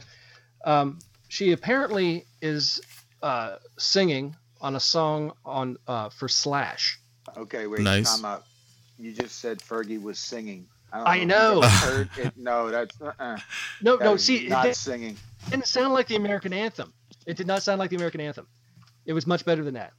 [0.65, 0.99] Um,
[1.35, 2.79] she apparently is
[3.21, 6.97] uh, singing on a song on uh, for Slash.
[7.35, 7.81] okay, wait.
[7.81, 8.15] Nice.
[8.15, 8.45] Time out.
[8.97, 10.65] You just said Fergie was singing.
[10.93, 11.61] don't I know.
[11.63, 12.33] Heard it.
[12.37, 13.37] No, that's uh-uh.
[13.81, 14.15] No, That no.
[14.17, 15.17] See, it not didn't- singing.
[15.49, 16.93] didn't sound like the American anthem.
[17.25, 18.47] It did not sound like the American anthem.
[19.05, 19.91] It was much better than that.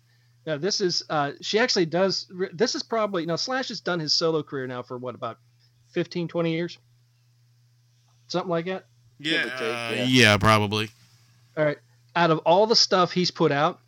[0.47, 2.33] Now this is uh, she actually does.
[2.55, 5.39] This is probably now Slash has done his solo career now for what about
[5.93, 6.79] 15, 20 years,
[8.29, 8.87] something like that.
[9.19, 10.05] Yeah, Give uh, yeah.
[10.05, 10.89] yeah, probably.
[11.57, 11.79] All right.
[12.15, 13.81] Out of all the stuff he's put out,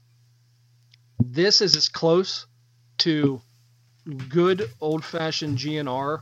[1.19, 2.47] this is as close
[2.99, 3.41] to
[4.29, 6.21] good old fashioned GNR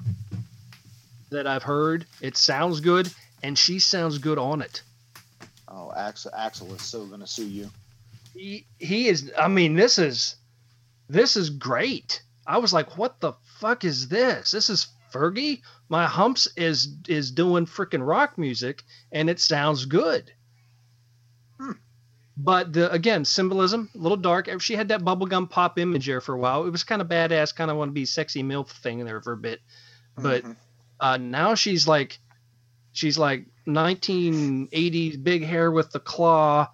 [1.31, 2.07] that I've heard.
[2.21, 3.09] It sounds good,
[3.43, 4.83] and she sounds good on it.
[5.69, 7.71] Oh, Axl, Axl is so gonna sue you.
[8.35, 9.33] He, he is.
[9.39, 10.37] I mean, this is
[11.09, 12.23] this is great.
[12.47, 14.51] I was like, what the fuck is this?
[14.51, 15.63] This is Fergie.
[15.89, 18.83] My humps is is doing freaking rock music,
[19.13, 20.33] and it sounds good.
[22.37, 24.49] But the again symbolism a little dark.
[24.61, 26.67] She had that bubblegum pop image there for a while.
[26.67, 29.33] It was kind of badass, kind of want to be sexy milf thing there for
[29.33, 29.61] a bit.
[30.17, 30.57] But Mhm.
[31.01, 32.19] uh, now she's like,
[32.93, 36.69] she's like 1980s big hair with the claw,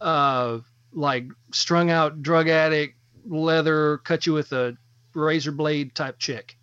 [0.00, 0.58] uh,
[0.92, 4.76] like strung out drug addict, leather, cut you with a
[5.14, 6.56] razor blade type chick.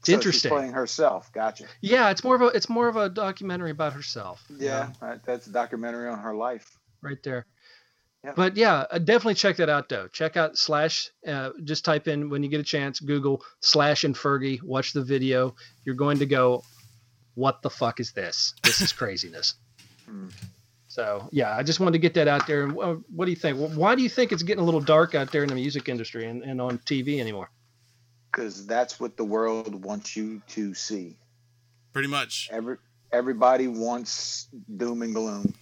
[0.00, 0.50] It's So interesting.
[0.50, 1.32] playing herself.
[1.32, 1.64] Gotcha.
[1.80, 4.42] Yeah, it's more of a it's more of a documentary about herself.
[4.48, 6.76] you Yeah, know, that's a documentary on her life.
[7.02, 7.46] right there.
[8.24, 8.32] Yeah.
[8.36, 10.06] But yeah, uh, definitely check that out though.
[10.08, 11.10] Check out slash.
[11.26, 13.00] Uh, just type in when you get a chance.
[13.00, 14.62] Google slash and Fergie.
[14.62, 15.54] Watch the video.
[15.84, 16.62] You're going to go,
[17.34, 18.52] what the fuck is this?
[18.62, 19.54] This is craziness.
[20.06, 20.28] Hmm.
[20.88, 22.66] So yeah, I just wanted to get that out there.
[22.66, 23.56] What do you think?
[23.76, 26.26] Why do you think it's getting a little dark out there in the music industry
[26.26, 27.48] and, and on TV anymore?
[28.30, 31.16] Because that's what the world wants you to see.
[31.92, 32.48] Pretty much.
[32.52, 32.76] Every
[33.12, 35.52] everybody wants doom and gloom.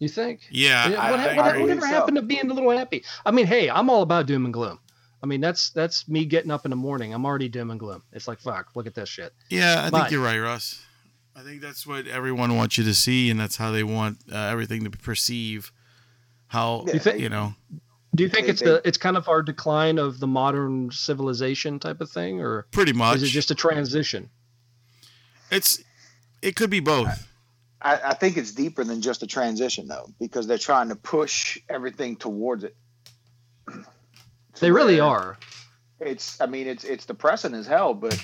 [0.00, 0.40] You think?
[0.50, 1.86] Yeah, Yeah, what, I what- I whatever believe so.
[1.88, 3.04] happened to being a little happy?
[3.24, 4.78] I mean, hey, I'm all about doom and gloom.
[5.22, 7.12] I mean, that's that's me getting up in the morning.
[7.14, 8.02] I'm already doom and gloom.
[8.12, 9.32] It's like fuck, look at this shit.
[9.50, 10.82] yeah, I think you're right, Russ.
[11.36, 14.36] I think that's what everyone wants you to see, and that's how they want uh,
[14.36, 15.70] everything to perceive.
[16.48, 17.54] How Yeah, You think- you know?
[18.14, 21.78] Do you think They- it's the it's kind of our decline of the modern civilization
[21.78, 23.16] type of thing, or Pretty much.
[23.16, 24.30] is it just a transition?
[25.50, 25.82] It's
[26.42, 27.26] it could be both.
[27.82, 31.58] I, I think it's deeper than just a transition though, because they're trying to push
[31.68, 32.76] everything towards it.
[33.68, 33.84] To
[34.60, 35.38] They really are.
[36.00, 38.18] It's I mean it's it's depressing as hell, but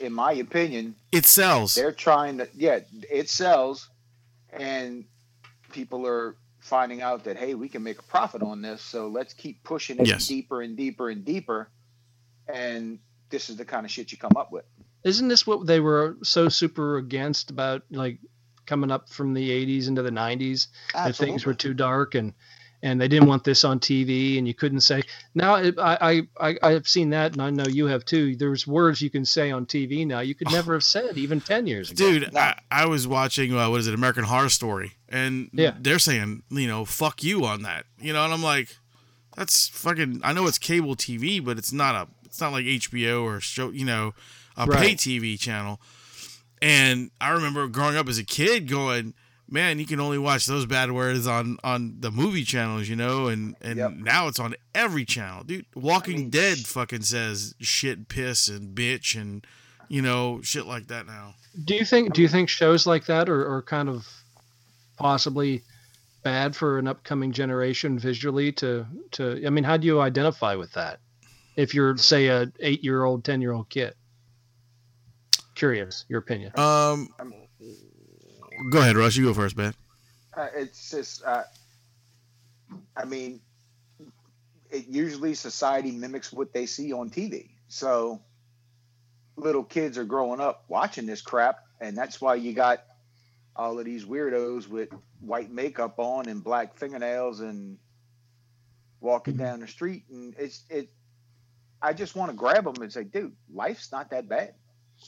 [0.00, 1.74] in my opinion, It sells.
[1.74, 3.88] they're trying to yeah it sells,
[4.52, 5.04] and
[5.72, 9.34] people are finding out that hey we can make a profit on this, so let's
[9.34, 10.26] keep pushing it Yes.
[10.26, 11.70] deeper and deeper and deeper,
[12.52, 12.98] and
[13.30, 14.64] this is the kind of shit you come up with.
[15.04, 18.18] Isn't this what they were so super against about like
[18.66, 20.68] coming up from the 80s into the 90s?
[20.94, 22.32] that things were too dark and
[22.82, 25.02] and they didn't want this on TV and you couldn't say
[25.34, 28.34] now I, I I I've seen that and I know you have too.
[28.36, 31.66] There's words you can say on TV now you could never have said even ten
[31.66, 32.10] years ago.
[32.10, 32.40] Dude, No.
[32.40, 35.74] I, I was watching uh, what is it, American Horror Story, and Yeah.
[35.80, 38.76] they're saying you know fuck you on that, you know, and I'm like,
[39.36, 40.20] that's fucking.
[40.24, 42.08] I know it's cable TV, but it's not a.
[42.24, 44.14] It's not like HBO or show, you know,
[44.56, 45.80] a pay TV channel.
[46.60, 49.14] And I remember growing up as a kid going,
[49.52, 53.28] man, you can only watch those bad words on on the movie channels, you know,
[53.28, 53.92] and and Yep.
[53.92, 55.66] now it's on every channel, dude.
[55.74, 59.46] Walking mean, Dead sh- fucking says shit, piss, and bitch, and
[59.88, 61.34] you know shit like that now.
[61.64, 64.08] Do you think do you think shows like that are, are kind of
[64.96, 65.62] possibly
[66.22, 70.72] bad for an upcoming generation visually to to I mean how do you identify with
[70.72, 71.00] that
[71.56, 73.94] if you're say a eight year old ten year old kid?
[75.54, 76.52] Curious, your opinion.
[76.56, 77.34] Um, Um,
[78.70, 79.16] go ahead, Russ.
[79.16, 79.74] You go first, man.
[80.34, 81.42] Uh, it's just, uh,
[82.96, 83.40] I mean,
[84.70, 87.50] it usually society mimics what they see on TV.
[87.68, 88.20] So
[89.36, 92.84] little kids are growing up watching this crap, and that's why you got
[93.54, 94.88] all of these weirdos with
[95.20, 97.76] white makeup on and black fingernails and
[99.00, 100.04] walking down the street.
[100.10, 100.90] And it's it.
[101.82, 104.54] I just want to grab them and say, dude, life's not that bad.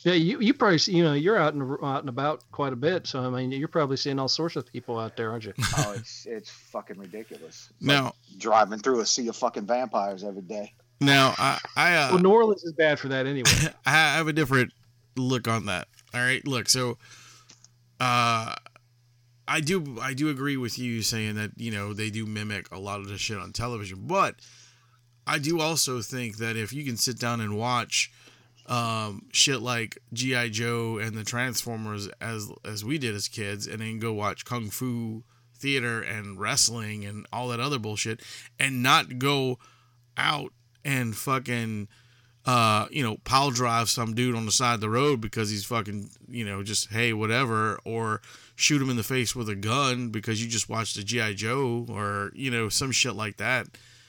[0.03, 2.77] Yeah, you you probably see, you know you're out and out and about quite a
[2.77, 5.55] bit, so I mean you're probably seeing all sorts of people out there, aren't you?
[5.79, 7.71] Oh, it's it's fucking ridiculous.
[7.71, 10.75] It's Now, like driving through a sea of fucking vampires every day.
[11.01, 13.51] now, I, I, uh, Well, New Orleans is bad for that anyway.
[13.87, 14.73] I have a different
[15.17, 15.89] look on that.
[16.13, 16.99] All right, look, so,
[17.99, 18.55] uh,
[19.47, 22.79] I do, I do agree with you saying that you know they do mimic a
[22.79, 24.37] lot of the shit on television, but
[25.27, 28.13] I do also think that if you can sit down and watch
[28.67, 33.81] um, shit like GI Joe and the Transformers as as we did as kids, and
[33.81, 35.23] then go watch kung fu
[35.57, 38.21] theater and wrestling and all that other bullshit,
[38.59, 39.59] and not go
[40.17, 40.53] out
[40.85, 41.89] and fucking
[42.47, 45.65] uh, you know, pile drive some dude on the side of the road because he's
[45.65, 48.21] fucking, you know, just hey, whatever, or
[48.55, 51.87] shoot him in the face with a gun because you just watched a GI Joe
[51.89, 53.67] or you know some shit like that.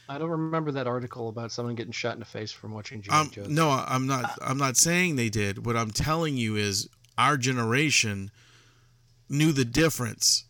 [0.07, 3.19] I don't remember that article about someone getting shot in the face from watching G.I.
[3.21, 3.45] Um, Joe.
[3.47, 4.37] no, I'm not.
[4.41, 5.65] I'm not saying they did.
[5.65, 6.87] What I'm telling you is
[7.17, 8.29] our generation
[9.29, 10.45] knew the difference,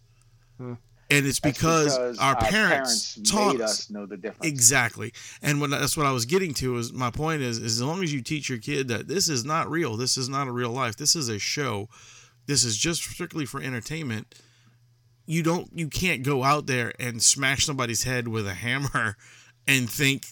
[0.58, 0.74] Hmm.
[1.10, 4.46] and it's That's because, our, parents, taught made us us know the difference.
[4.46, 5.14] exactly.
[5.42, 8.04] And when that's what I was getting to is my point is, is as long
[8.04, 10.72] as you teach your kid that this is not real, this is not a real
[10.72, 11.88] life, this is a show,
[12.48, 14.36] this is just strictly for entertainment.
[15.28, 19.16] You don't, you can't go out there and smash somebody's head with a hammer
[19.68, 20.28] and think,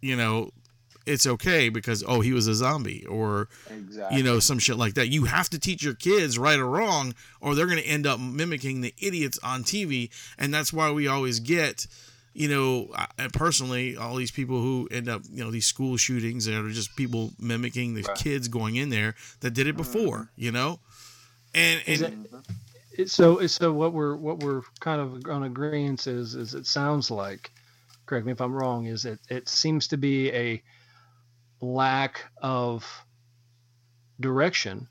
[0.00, 0.50] you know,
[1.06, 4.18] it's okay because oh he was a zombie or Exactly.
[4.18, 7.14] you know some shit like that you have to teach your kids right or wrong
[7.40, 11.08] or they're going to end up mimicking the idiots on tv and that's why we
[11.08, 11.86] always get
[12.34, 16.44] you know I, personally all these people who end up you know these school shootings
[16.44, 18.16] that are just people mimicking the Right.
[18.16, 20.40] kids going in there that did it before mm-hmm.
[20.44, 20.78] you know
[21.54, 22.28] and, and.
[23.06, 27.50] So so what we're what we're kind of on agreement is is it sounds like
[28.12, 30.62] correct me if i'm wrong is it it seems to be a
[31.62, 32.84] lack of
[34.20, 34.86] direction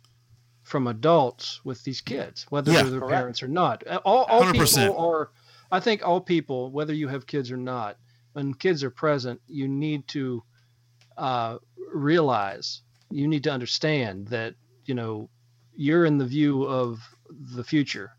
[0.64, 2.82] from adults with these kids whether Yeah.
[2.82, 3.14] they're their Correct.
[3.14, 4.54] parents or not Uh, all, all 100%.
[4.88, 5.30] people are
[5.72, 7.98] i think all people whether you have kids or not
[8.34, 10.42] when kids are present you need to
[11.16, 11.60] uh,
[11.94, 12.82] realize
[13.12, 14.56] you need to understand that
[14.86, 15.30] you know
[15.76, 17.00] you're in the view of
[17.56, 18.14] the future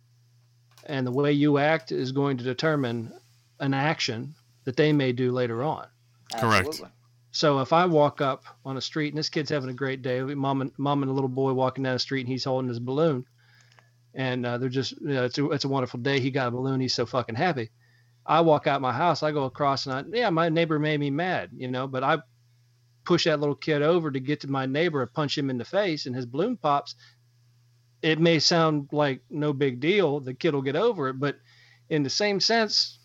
[0.87, 3.13] and the way you act is going to determine
[3.59, 5.87] an action that they may do later on
[6.39, 6.69] Correct.
[6.69, 6.95] Absolutely.
[7.31, 10.21] so if i walk up on a street and this kid's having a great day
[10.23, 12.79] mom and mom and a little boy walking down the street and he's holding his
[12.79, 13.25] balloon
[14.15, 16.51] and uh, they're just you know it's a, it's a wonderful day he got a
[16.51, 17.71] balloon he's so fucking happy
[18.27, 21.11] i walk out my house i go across and i yeah my neighbor made me
[21.11, 22.19] mad you know but i
[23.05, 25.65] push that little kid over to get to my neighbor and punch him in the
[25.65, 26.95] face and his balloon pops
[28.01, 31.37] it may sound like no big deal the kid will get over it but
[31.89, 32.99] in the same sense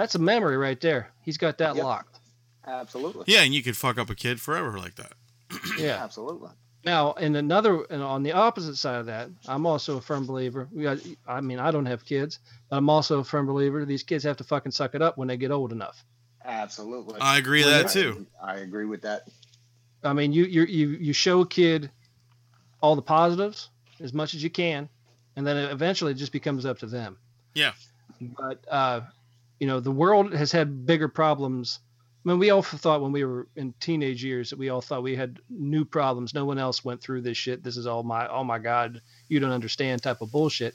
[0.00, 1.84] that's a memory right there he's got that Yep.
[1.84, 2.18] locked
[2.66, 3.24] Absolutely.
[3.26, 5.12] yeah and you could fuck up a kid forever like that
[5.78, 6.50] yeah Absolutely.
[6.82, 10.66] Now, in another, and on the opposite side of that, I'm also a firm believer.
[10.72, 10.96] We got,
[11.28, 12.38] I mean, I don't have kids,
[12.70, 13.84] but I'm also a firm believer.
[13.84, 16.02] These kids have to fucking suck it up when they get old enough.
[16.42, 17.20] Absolutely.
[17.20, 19.28] i agree with Well, that I- too I agree with that.
[20.02, 21.90] I mean, you you you you show a kid
[22.80, 23.68] all the positives
[24.00, 24.88] as much as you can,
[25.36, 27.18] and then eventually it just becomes up to them.
[27.54, 27.72] Yeah.
[28.22, 29.02] But uh,
[29.60, 31.78] you know, the world has had bigger problems.
[32.24, 35.02] I mean, we all thought when we were in teenage years that we all thought
[35.02, 36.34] we had new problems.
[36.34, 37.62] No one else went through this shit.
[37.62, 40.74] This is all my oh my god, you don't understand type of bullshit.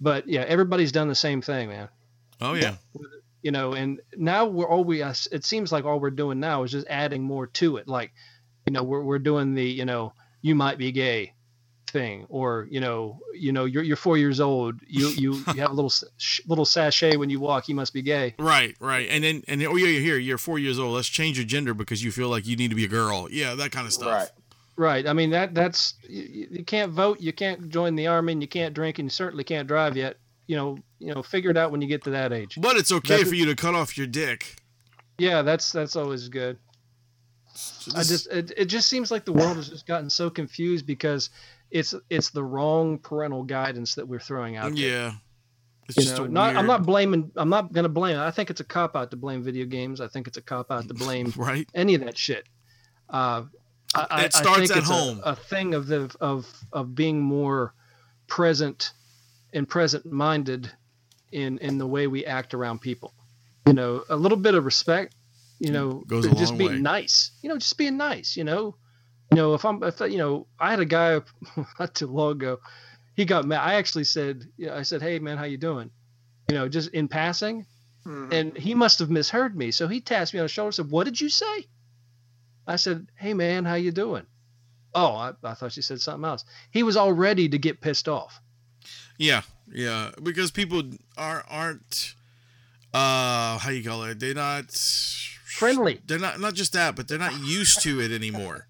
[0.00, 1.88] But yeah, everybody's done the same thing, man.
[2.40, 2.76] oh yeah
[3.42, 6.72] You know, and now we're all we it seems like all we're doing now is
[6.72, 7.86] just adding more to it.
[7.88, 8.12] Like,
[8.66, 11.32] you know, we're we're doing the you know you might be gay
[11.96, 14.74] thing, or you know you know you're you're four years old.
[14.86, 17.68] You you you have a little sh- little sashay when you walk.
[17.68, 18.34] You must be gay.
[18.38, 20.18] Right, right, and then and then, oh yeah, you're here.
[20.18, 20.94] You're four years old.
[20.94, 23.28] Let's change your gender because you feel like you need to be a girl.
[23.30, 24.08] Yeah, that kind of stuff.
[24.08, 24.28] Right.
[24.78, 25.06] Right.
[25.06, 28.48] I mean that that's you, you can't vote, you can't join the army, and you
[28.48, 30.18] can't drink, and you certainly can't drive yet.
[30.46, 32.58] You know, you know, figure it out when you get to that age.
[32.60, 34.56] But it's okay That's- for you to cut off your dick.
[35.18, 36.58] Yeah, that's that's always good.
[37.54, 40.86] So I just it, it just seems like the world has just gotten so confused
[40.86, 41.30] because
[41.70, 44.74] it's it's the wrong parental guidance that we're throwing out.
[44.74, 44.84] there.
[44.88, 45.12] yeah,
[45.88, 47.30] it's You just know, not, weird, I'm not blaming.
[47.36, 48.18] I'm not gonna blame.
[48.18, 50.00] I think it's a cop out to blame video games.
[50.00, 51.68] I think it's a cop out to blame right.
[51.74, 52.44] any of that shit.
[53.08, 53.44] Uh,
[53.94, 55.20] I, It starts at it's a- home.
[55.24, 57.72] A, thing of the of of being more
[58.26, 58.92] present
[59.52, 60.70] and present minded
[61.32, 63.14] in in the way we act around people.
[63.66, 65.14] You know, a little bit of respect.
[65.58, 66.78] You know, Goes a just being way.
[66.80, 67.30] nice.
[67.42, 68.36] You know, just being nice.
[68.36, 68.76] You know,
[69.30, 71.20] you know if I'm if you know I had a guy
[71.78, 72.58] not too long ago.
[73.14, 73.60] He got mad.
[73.60, 75.90] I actually said, you know, I said, "Hey man, how you doing?"
[76.50, 77.64] You know, just in passing
[78.04, 78.32] Mhm.
[78.32, 79.72] and he must have misheard me.
[79.72, 81.66] So he tapped me on the shoulder and said, "What did you say?"
[82.66, 84.26] I said, "Hey man, how you doing?"
[84.94, 86.44] Oh, I, I thought she said something else.
[86.70, 88.40] He was all ready to get pissed off.
[89.18, 90.82] Yeah, yeah, because people
[91.16, 92.14] are aren't
[92.94, 94.20] uh how you call it?
[94.20, 96.00] They're not Friendly.
[96.06, 98.66] They're not not just that, but they're not used to it anymore.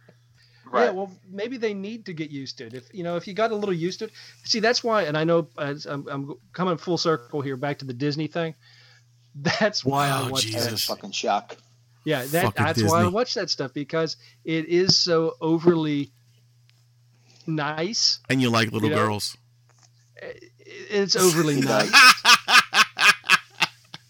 [0.69, 0.87] Right.
[0.87, 2.75] Yeah, well, maybe they need to get used to it.
[2.75, 4.13] If you know, if you got a little used to it,
[4.45, 5.03] see, that's why.
[5.05, 8.55] And I know as I'm, I'm coming full circle here, back to the Disney thing.
[9.37, 10.87] That's why Oh, I watch Jesus.
[10.87, 10.95] that.
[10.95, 11.57] Fucking shock.
[12.05, 16.11] Yeah, that, Fucking that's why I watch that stuff because it is so overly
[17.47, 18.21] nice.
[18.31, 19.37] And you like little You know, girls.
[20.91, 21.91] It's overly nice.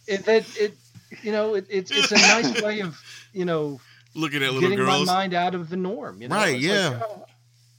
[0.07, 0.75] it, that it
[1.23, 3.01] you know it, it's it's a nice way of
[3.33, 3.81] you know
[4.17, 5.07] Looking at little getting girls.
[5.07, 6.35] my mind out of the norm you know?
[6.37, 7.01] Right, It's like, yeah.
[7.03, 7.25] oh,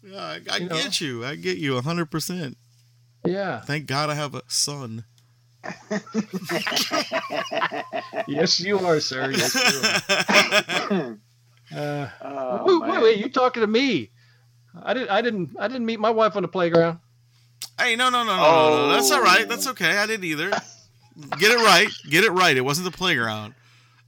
[0.03, 0.75] Yeah, I, I You know?
[0.75, 1.25] get you.
[1.25, 2.57] I get you hundred percent.
[3.25, 5.03] yeah Thank God I have a son.
[8.27, 9.31] yes, you are, sir.
[9.35, 11.17] Yes, you are.
[11.75, 14.09] Uh, Oh, wait, wait, wait, you talking to me?
[14.81, 15.09] I didn't.
[15.09, 15.49] I didn't.
[15.59, 16.99] I didn't meet my wife on the playground.
[17.77, 18.93] Hey, no, no, no, no, no, no.
[18.93, 19.41] That's all right.
[19.43, 19.49] Oh.
[19.49, 19.97] That's okay.
[19.97, 20.49] I didn't either.
[20.51, 21.89] Get it right.
[22.09, 22.55] Get it right.
[22.55, 23.53] It wasn't the playground.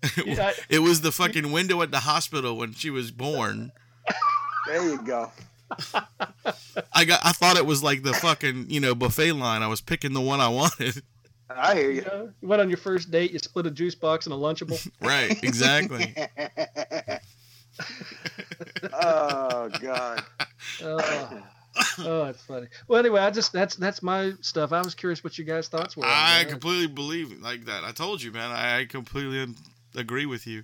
[0.26, 3.72] Yeah, It was the fucking window at the hospital when she was born.
[4.68, 5.32] There you go.
[6.94, 7.20] I got.
[7.24, 9.62] I thought it was like the fucking you know buffet line.
[9.62, 11.04] I was picking the one I wanted.
[11.50, 12.02] I hear you, you.
[12.04, 13.32] know, you went on your first date.
[13.32, 14.90] You split a juice box and a Lunchable.
[15.02, 15.42] Right.
[15.44, 16.16] Exactly.
[18.94, 20.24] oh God.
[20.84, 21.42] Oh,
[22.00, 22.68] oh, that's funny.
[22.88, 24.74] Well, anyway, I just that's that's my stuff.
[24.74, 26.04] I was curious what you guys' thoughts were.
[26.06, 27.84] I completely believe it like that.
[27.84, 28.52] I told you, man.
[28.52, 29.56] I, I completely un-
[29.96, 30.64] agree with you.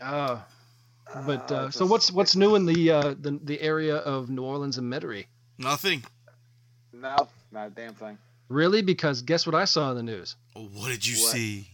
[0.00, 0.42] Oh,
[1.26, 4.42] but Uh, uh, so what's what's new in the uh, the the area of New
[4.42, 5.26] Orleans and Metairie?
[5.58, 6.02] Nothing.
[6.92, 8.18] No, not a damn thing.
[8.48, 8.82] Really?
[8.82, 10.36] Because guess what I saw in the news?
[10.54, 11.32] What did you What?
[11.32, 11.68] see?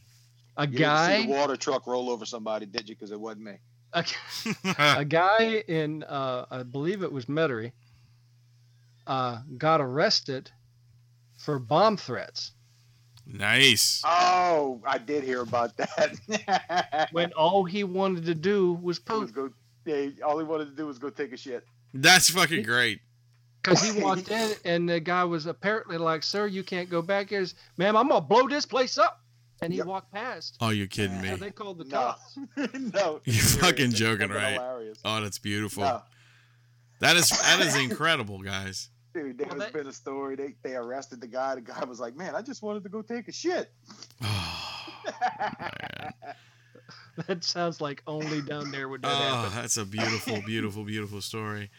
[0.56, 0.70] A guy.
[0.70, 2.94] You didn't see the water truck roll over somebody, did you?
[2.94, 3.58] Because it wasn't me.
[3.92, 4.04] a,
[4.98, 7.72] a guy in uh, I believe it was Metairie,
[9.06, 10.50] uh, got arrested
[11.38, 12.52] for bomb threats
[13.26, 14.02] nice.
[14.04, 17.08] Oh, I did hear about that.
[17.12, 19.50] when all he wanted to do was was post go.
[19.84, 21.64] Yeah, all he wanted to do was go take a shit.
[21.94, 23.00] That's fucking great.
[23.62, 27.30] because he walked in and the guy was apparently like, "Sir, you can't go back
[27.30, 29.20] here." He Ma'am, I'm gonna blow this place up,
[29.62, 29.86] and he Yep.
[29.86, 30.56] walked past.
[30.60, 31.36] Oh, you're kidding So me.
[31.36, 32.38] they called the No, cops.
[32.56, 33.20] no.
[33.24, 33.56] You're serious.
[33.56, 34.54] fucking joking, right?
[34.54, 34.98] Hilarious.
[35.04, 35.84] Oh, that's beautiful.
[35.84, 36.02] No,
[37.00, 38.88] That is that is incredible, guys.
[39.16, 40.36] Dude, there Well, has that- been a story.
[40.36, 41.54] They they arrested the guy.
[41.56, 43.72] The guy was like, "Man, I just wanted to go take a shit."
[47.26, 49.54] That sounds like only down there would that Oh, happen.
[49.56, 51.70] that's a beautiful, beautiful, beautiful story.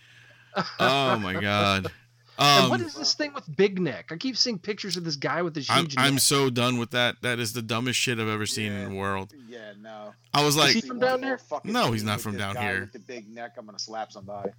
[0.80, 1.92] Oh my god.
[2.40, 4.08] and what Um, this thing with Big Neck?
[4.12, 6.90] I keep seeing pictures of this guy with this I'm, huge I'm so done with
[6.92, 7.18] that.
[7.22, 9.34] That is the dumbest shit I've ever seen in the world.
[9.48, 10.14] yeah, no.
[10.34, 11.38] I was Is like, he from down there?
[11.38, 12.80] fucking No, he's not from down here.
[12.82, 14.50] With the big neck, I'm gonna slap somebody.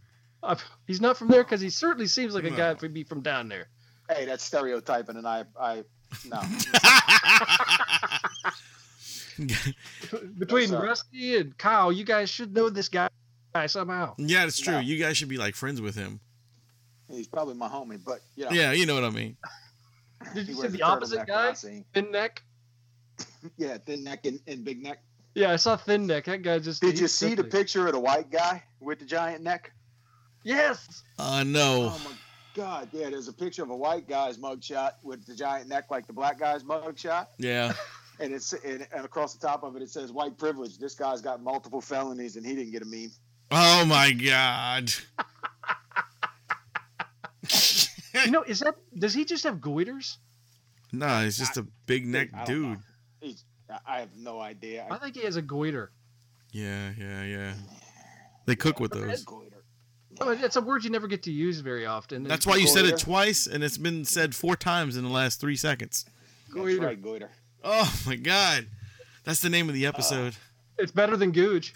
[0.43, 3.05] Uh, he's not from there because he certainly seems like a guy that would be
[3.05, 3.69] from down there.
[4.09, 5.85] Hey, that's stereotyping, and I, I,
[6.25, 6.41] no.
[10.39, 10.83] Between sir.
[10.83, 13.09] Rusty and Kyle, you guys should know this guy
[13.67, 14.15] somehow.
[14.19, 14.75] yeah, it's true.
[14.75, 14.81] No.
[14.81, 16.21] You guys should be like friends with him.
[17.11, 18.51] He's probably my homie, but you know.
[18.51, 19.37] Yeah, you know what I mean.
[20.35, 21.45] Did he you see the opposite guy?
[21.45, 21.85] when I see him.
[21.95, 22.43] Thin neck.
[23.57, 25.01] Yeah, thin neck and, and big neck.
[25.35, 26.25] Yeah, I saw thin neck.
[26.25, 26.81] That guy just.
[26.83, 29.73] Did he you see the picture of the white guy with the giant neck?
[30.49, 31.03] Yes.
[31.19, 31.93] Uh, no.
[31.93, 32.17] Oh my
[32.55, 36.07] god, yeah, there's a picture of a white guy's mugshot with the giant neck like
[36.07, 37.27] the black guy's mugshot.
[37.39, 37.73] Yeah.
[38.21, 40.77] And it's and, and across the top of it it says white privilege.
[40.77, 43.13] This guy's got multiple felonies and he didn't get a meme.
[43.53, 44.93] Oh my god.
[48.25, 50.17] You know, is that does he just have goiters?
[50.93, 52.79] No, he's just a big neck I dude.
[53.21, 54.87] He's, I- I have no idea.
[54.91, 55.93] I think he has a goiter.
[56.51, 57.53] Yeah, yeah, yeah.
[58.47, 59.23] They cook with those.
[59.25, 59.58] Goiter.
[60.21, 62.25] Oh, it's a word you never get to use very often.
[62.25, 65.41] That's why you said it twice, and it's been said four times in the last
[65.41, 66.05] three seconds.
[66.49, 66.81] That's Goiter.
[66.87, 67.31] right, goiter.
[67.63, 68.67] Oh my god,
[69.25, 70.35] that's the name of the uh, episode.
[70.79, 71.75] It's better than gooch.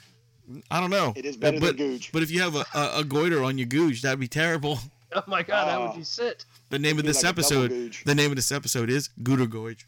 [0.71, 1.13] I don't know.
[1.17, 2.11] It is better but, than gooch.
[2.13, 4.79] But if you have a, a, a goiter on your gooch, that'd be terrible.
[5.15, 5.87] Oh my god, how Oh.
[5.89, 6.47] would uh, you sit?
[6.71, 7.95] The name of this like episode.
[8.07, 9.85] The name of this episode is Gooter Goige.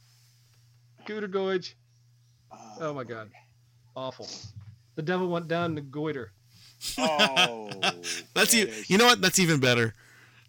[1.06, 1.72] Gooter goige.
[2.52, 3.30] Uh, oh my god.
[3.96, 4.28] Awful.
[4.96, 6.32] The devil went down to goiter.
[6.98, 7.70] Oh,
[8.34, 8.90] That's there e- it is.
[8.90, 9.20] You know what?
[9.20, 9.94] That's even better.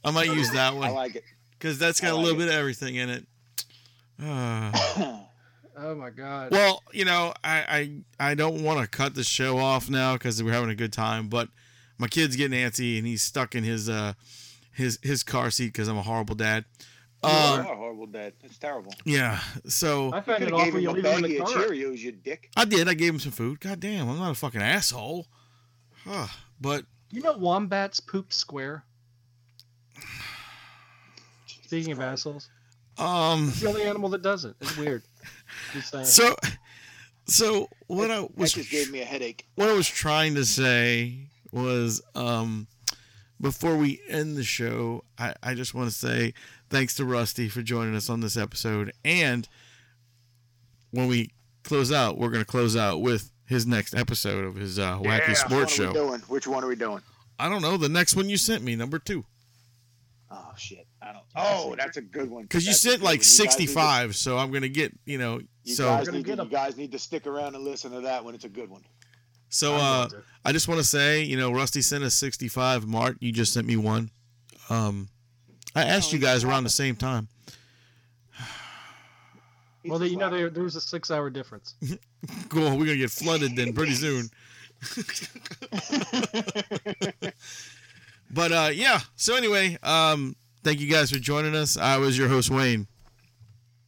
[0.03, 0.83] I might use that one.
[0.83, 1.23] I one like it.
[1.57, 2.45] because that's got I a like little it.
[2.45, 3.25] bit of everything in it.
[4.21, 5.21] Ah.
[5.77, 6.51] Oh my god.
[6.51, 10.41] Well, you know, I I, I don't want to cut the show off now because
[10.41, 11.49] we're having a good time, but
[11.97, 14.13] my kid's getting antsy and he's stuck in his uh
[14.71, 16.63] his his car seat because I'm a horrible dad.
[17.21, 18.35] you are Um, a horrible dad.
[18.41, 18.93] That's terrible.
[19.03, 21.37] yeah, so I found could it gave awful you him a leave him in the
[21.39, 21.63] of car.
[21.63, 22.51] Cheerios, you dick.
[22.55, 22.87] I did.
[22.87, 23.59] I gave him some food.
[23.59, 25.27] God damn, I'm not a fucking asshole.
[26.05, 26.27] Huh.
[26.61, 28.83] But You know wombats poop square?
[31.65, 32.49] Speaking of assholes.
[32.97, 34.55] um, It's the only animal that does it.
[34.61, 35.03] It's weird.
[35.73, 36.05] Just saying.
[36.05, 36.35] so
[37.27, 39.47] so what I That was just gave me a headache.
[39.55, 42.67] what I was trying to say was um
[43.41, 46.33] before we end the show, I, I just want to say
[46.69, 48.93] thanks to Rusty for joining us on this episode.
[49.03, 49.47] And
[50.91, 51.31] when we
[51.63, 55.33] close out, we're gonna close out with his next episode of his uh, wacky Yeah,
[55.33, 55.87] sports what are show.
[55.87, 56.19] we doing?
[56.27, 57.01] Which one are we doing?
[57.39, 59.25] I don't know the next one you sent me, number two,
[60.31, 60.87] Oh shit!
[61.01, 61.23] I don't.
[61.35, 62.43] Oh, that's a good one.
[62.43, 63.11] because you sent like one.
[63.13, 64.15] You guys need to- sixty-five.
[64.15, 65.39] So I'm gonna get you know.
[65.63, 66.49] You so guys need to, get you 'em.
[66.49, 68.33] guys need to stick around and listen to that one.
[68.35, 68.83] It's a good one.
[69.49, 70.07] so I'm uh.
[70.43, 72.85] I just want to say, you know, Rusty sent us 65.
[72.87, 74.09] Mart, you just sent me one.
[74.69, 75.09] Um,
[75.75, 77.27] I asked Oh, you guys around the same time.
[79.85, 81.75] He's well, a you know there, there's a six-hour difference.
[82.49, 82.71] Cool.
[82.75, 84.29] We're gonna get flooded then pretty soon.
[88.31, 89.01] But uh, yeah.
[89.15, 91.77] So anyway, um, thank you guys for joining us.
[91.77, 92.87] I was your host Wayne,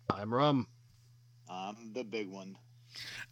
[0.09, 0.67] I'm rum.
[1.49, 2.55] I'm the big one.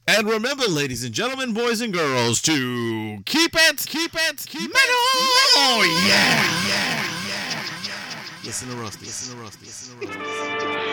[0.08, 4.76] and remember, ladies and gentlemen, boys and girls, to keep it, keep it, keep it.
[4.76, 8.24] Oh yeah, yeah, yeah, yeah.
[8.44, 9.06] Listen to Rusty.
[9.06, 9.66] Listen to Rusty.
[9.68, 10.85] Listen to Rusty.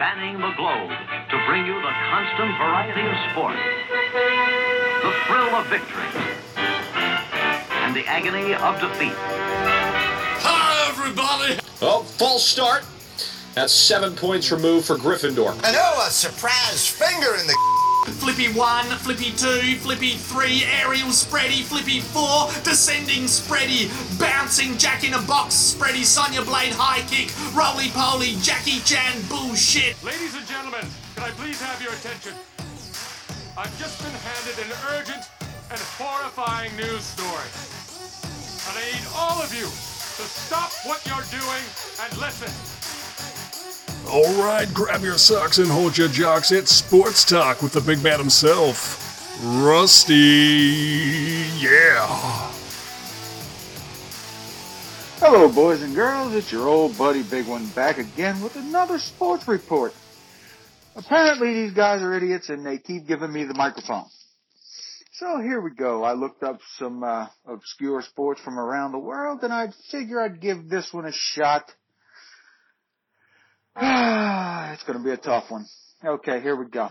[0.00, 0.88] Spanning the globe
[1.28, 3.54] to bring you the constant variety of sport,
[5.02, 6.08] the thrill of victory,
[6.56, 9.12] and the agony of defeat.
[10.40, 11.60] Hi, everybody!
[11.82, 12.86] Oh, false start.
[13.54, 15.52] That's seven points removed for Gryffindor.
[15.52, 21.62] And oh, a surprise finger in the Flippy 1, Flippy 2, Flippy 3, aerial spready,
[21.62, 27.90] Flippy 4, descending spready, bouncing Jack in a box spready, Sonya Blade high kick, roly
[27.90, 30.00] poly, Jackie Chan bullshit.
[30.02, 30.84] Ladies and gentlemen,
[31.14, 32.32] can I please have your attention?
[33.58, 35.28] I've just been handed an urgent
[35.70, 37.50] and horrifying news story.
[38.68, 41.64] And I need all of you to stop what you're doing
[42.00, 42.79] and listen.
[44.12, 46.50] All right, grab your socks and hold your jocks.
[46.50, 50.14] It's sports talk with the big man himself, Rusty.
[51.60, 52.50] Yeah.
[55.20, 56.34] Hello, boys and girls.
[56.34, 59.92] It's your old buddy Big One back again with another sports report.
[60.96, 64.06] Apparently, these guys are idiots and they keep giving me the microphone.
[65.12, 66.02] So here we go.
[66.02, 70.40] I looked up some uh, obscure sports from around the world and I figure I'd
[70.40, 71.72] give this one a shot.
[73.76, 75.66] Ah, it's going to be a tough one.
[76.04, 76.88] Okay, here we go.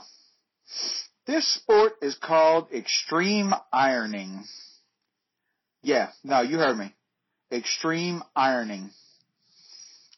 [1.25, 4.43] This sport is called extreme ironing.
[5.81, 6.93] Yeah, no, you heard me
[7.51, 8.91] extreme ironing.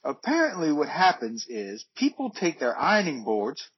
[0.04, 3.70] Apparently what happens is people take their ironing boards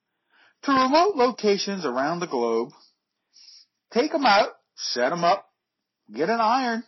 [0.64, 2.70] to remote locations around the globe,
[3.92, 5.46] take them out, set them up,
[6.14, 6.84] get an iron,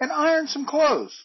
[0.00, 1.24] and iron some clothes.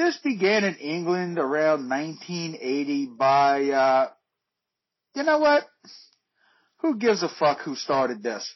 [0.00, 4.08] This began in England around 1980 by, uh,
[5.14, 5.66] you know what?
[6.78, 8.50] Who gives a fuck who started this?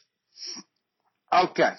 [1.31, 1.73] Okay.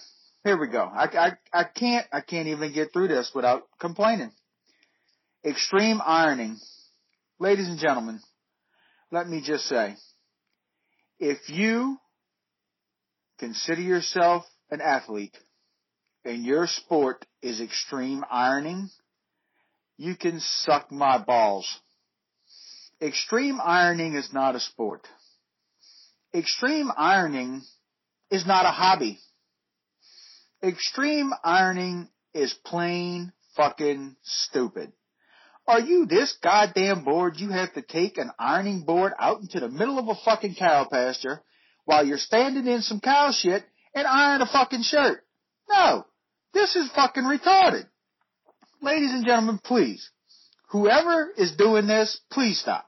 [0.44, 0.84] Here we go.
[0.84, 4.30] I, I, I can't, I can't even get through this without complaining.
[5.44, 6.58] Extreme ironing.
[7.40, 8.20] Ladies and gentlemen,
[9.10, 9.96] let me just say,
[11.18, 11.96] if you
[13.40, 15.36] consider yourself an athlete
[16.24, 18.90] and your sport is extreme ironing,
[19.96, 21.68] you can suck my balls.
[23.00, 25.06] Extreme ironing is not a sport.
[26.34, 27.62] Extreme ironing
[28.30, 29.18] is not a hobby.
[30.62, 34.92] Extreme ironing is plain fucking stupid.
[35.66, 39.68] Are you this goddamn bored you have to take an ironing board out into the
[39.68, 41.42] middle of a fucking cow pasture
[41.84, 45.24] while you're standing in some cow shit and iron a fucking shirt?
[45.68, 46.06] No.
[46.54, 47.86] This is fucking retarded.
[48.86, 50.08] Ladies and gentlemen, please.
[50.70, 52.86] Whoever is doing this, please stop.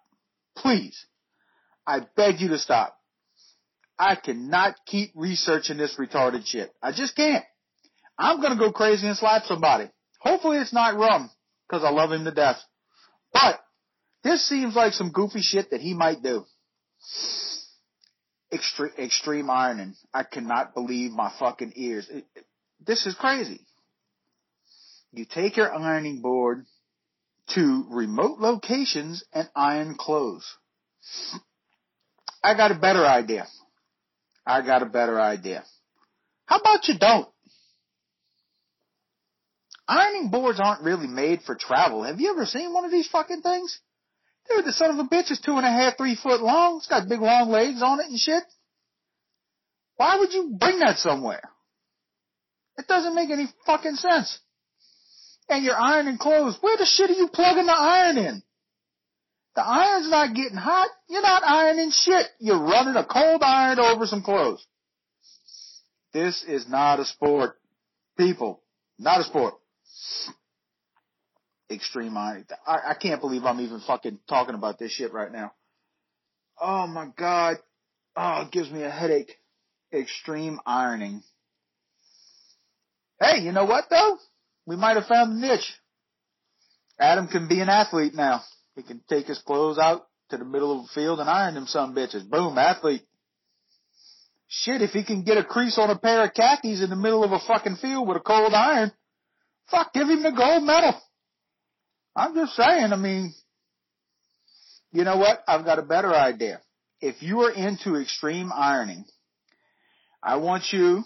[0.57, 0.97] Please.
[1.85, 2.97] I beg you to stop.
[3.99, 6.73] I cannot keep researching this retarded shit.
[6.81, 7.45] I just can't.
[8.17, 9.91] I'm gonna go crazy and slap somebody.
[10.21, 11.31] Hopefully it's not rum,
[11.69, 12.61] cause I love him to death.
[13.33, 13.59] But,
[14.23, 16.45] this seems like some goofy shit that he might do.
[18.53, 19.95] Extreme, extreme ironing.
[20.15, 22.09] I cannot believe my fucking ears.
[22.09, 22.47] It- it-
[22.87, 23.67] this is crazy.
[25.13, 26.67] You take your ironing board
[27.55, 30.47] to remote locations and iron clothes.
[32.43, 33.47] I got a better idea.
[34.47, 35.65] I got a better idea.
[36.47, 37.29] How about you don't?
[39.87, 42.03] Ironing boards aren't really made for travel.
[42.03, 43.81] Have you ever seen one of these fucking things?
[44.49, 46.79] Dude, the son of a bitch is two and a half, three foot long.
[46.79, 48.43] It's got big long legs on it and shit.
[49.97, 51.43] Why would you bring that somewhere?
[52.77, 54.39] It doesn't make any fucking sense.
[55.49, 56.59] And you're ironing clothes.
[56.61, 58.43] Where the shit are you plugging the iron in?
[59.55, 60.89] The iron's not getting hot.
[61.09, 62.27] You're not ironing shit.
[62.39, 64.65] You're running a cold iron over some clothes.
[66.13, 67.57] This is not a sport.
[68.17, 68.63] People,
[68.99, 69.55] not a sport.
[71.71, 72.47] Extreme ironing.
[72.67, 75.53] I, I can't believe I'm even fucking talking about this shit right now.
[76.61, 77.57] Oh my god.
[78.17, 79.33] Oh, it gives me a headache.
[79.93, 81.23] Extreme ironing.
[83.21, 84.19] Hey, you know what though?
[84.69, 85.73] We might have found the niche.
[87.01, 88.43] Adam can be an athlete now.
[88.77, 91.67] He can take his clothes out to the middle of the field and iron them
[91.67, 92.29] some bitches.
[92.29, 93.01] Boom, athlete.
[94.47, 97.25] Shit, if he can get a crease on a pair of khakis in the middle
[97.25, 98.93] of a fucking field with a cold iron,
[99.71, 101.01] fuck, give him the gold medal.
[102.15, 103.33] I'm just saying, I mean,
[104.93, 105.43] you know what?
[105.49, 106.61] I've got a better idea.
[107.01, 109.07] If you are into extreme ironing,
[110.23, 111.05] I want you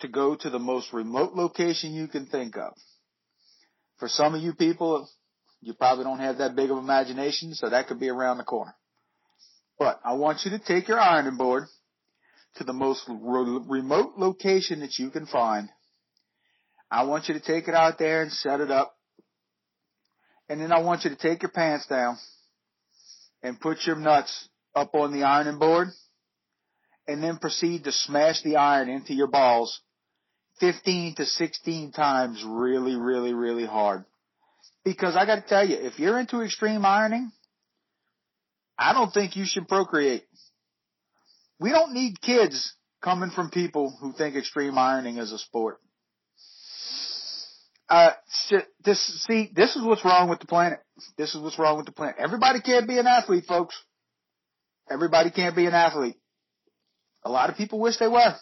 [0.00, 2.74] to go to the most remote location you can think of.
[3.98, 5.08] For some of you people,
[5.60, 8.74] you probably don't have that big of imagination, so that could be around the corner.
[9.78, 11.64] But I want you to take your ironing board
[12.56, 15.68] to the most re- remote location that you can find.
[16.90, 18.94] I want you to take it out there and set it up.
[20.48, 22.16] And then I want you to take your pants down
[23.42, 25.88] and put your nuts up on the ironing board
[27.06, 29.80] and then proceed to smash the iron into your balls
[30.60, 34.04] 15 to 16 times really, really, really hard.
[34.84, 37.30] Because I gotta tell you, if you're into extreme ironing,
[38.78, 40.24] I don't think you should procreate.
[41.58, 45.78] We don't need kids coming from people who think extreme ironing is a sport.
[47.88, 48.10] Uh,
[48.84, 50.80] this, see, this is what's wrong with the planet.
[51.16, 52.16] This is what's wrong with the planet.
[52.18, 53.80] Everybody can't be an athlete, folks.
[54.90, 56.16] Everybody can't be an athlete.
[57.26, 58.36] A lot of people wish they were.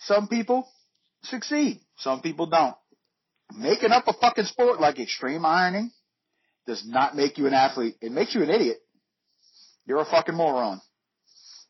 [0.00, 0.68] Some people
[1.22, 1.78] succeed.
[1.98, 2.74] Some people don't.
[3.56, 5.92] Making up a fucking sport like extreme ironing
[6.66, 7.94] does not make you an athlete.
[8.00, 8.78] It makes you an idiot.
[9.86, 10.80] You're a fucking moron.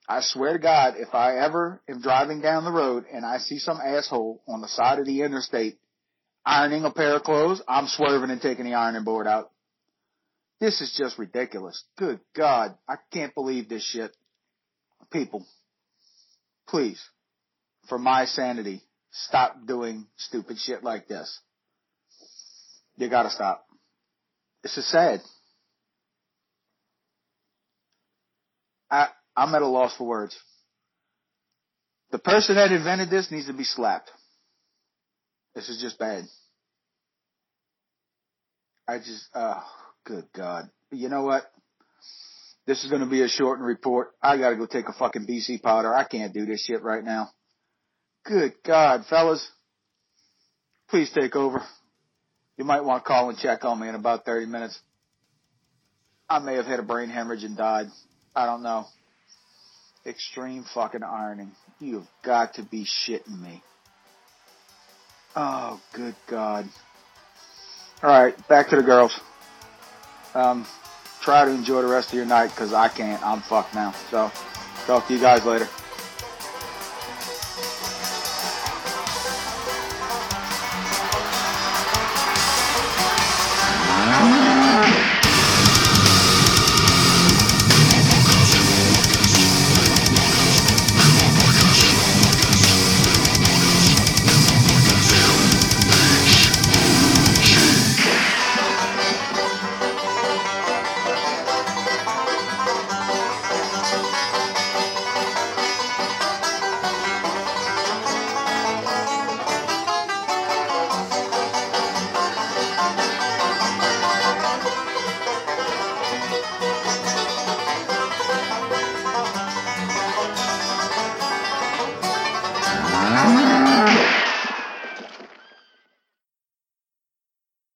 [0.08, 3.58] I swear to God, if I ever am driving down the road and I see
[3.58, 5.78] some asshole on the side of the interstate
[6.46, 9.50] ironing a pair of clothes, I'm swerving and taking the ironing board out.
[10.60, 11.84] This is just ridiculous.
[11.98, 12.74] Good God.
[12.88, 14.16] I can't believe this shit.
[15.12, 15.44] People,
[16.68, 17.02] please,
[17.88, 21.40] for my sanity, stop doing stupid shit like this.
[22.96, 23.64] You gotta stop.
[24.62, 25.20] This is sad.
[28.90, 30.36] I, I'm at a loss for words.
[32.10, 34.10] The person that invented this needs to be slapped.
[35.54, 36.24] This is just bad.
[38.88, 39.64] I just, oh,
[40.04, 40.70] good God.
[40.92, 41.44] You know what?
[42.66, 44.10] This is going to be a shortened report.
[44.20, 45.94] I got to go take a fucking BC powder.
[45.94, 47.30] I can't do this shit right now.
[48.24, 49.48] Good God, fellas.
[50.88, 51.62] Please take over.
[52.56, 54.80] You might want to call and check on me in about 30 minutes.
[56.28, 57.86] I may have had a brain hemorrhage and died.
[58.34, 58.86] I don't know.
[60.04, 61.52] Extreme fucking ironing.
[61.78, 63.62] You've got to be shitting me.
[65.36, 66.68] Oh, good God.
[68.02, 69.18] Alright, back to the girls.
[70.34, 70.66] Um,
[71.26, 73.20] try to enjoy the rest of your night because I can't.
[73.26, 73.90] I'm fucked now.
[74.12, 74.30] So,
[74.86, 75.68] talk to you guys later.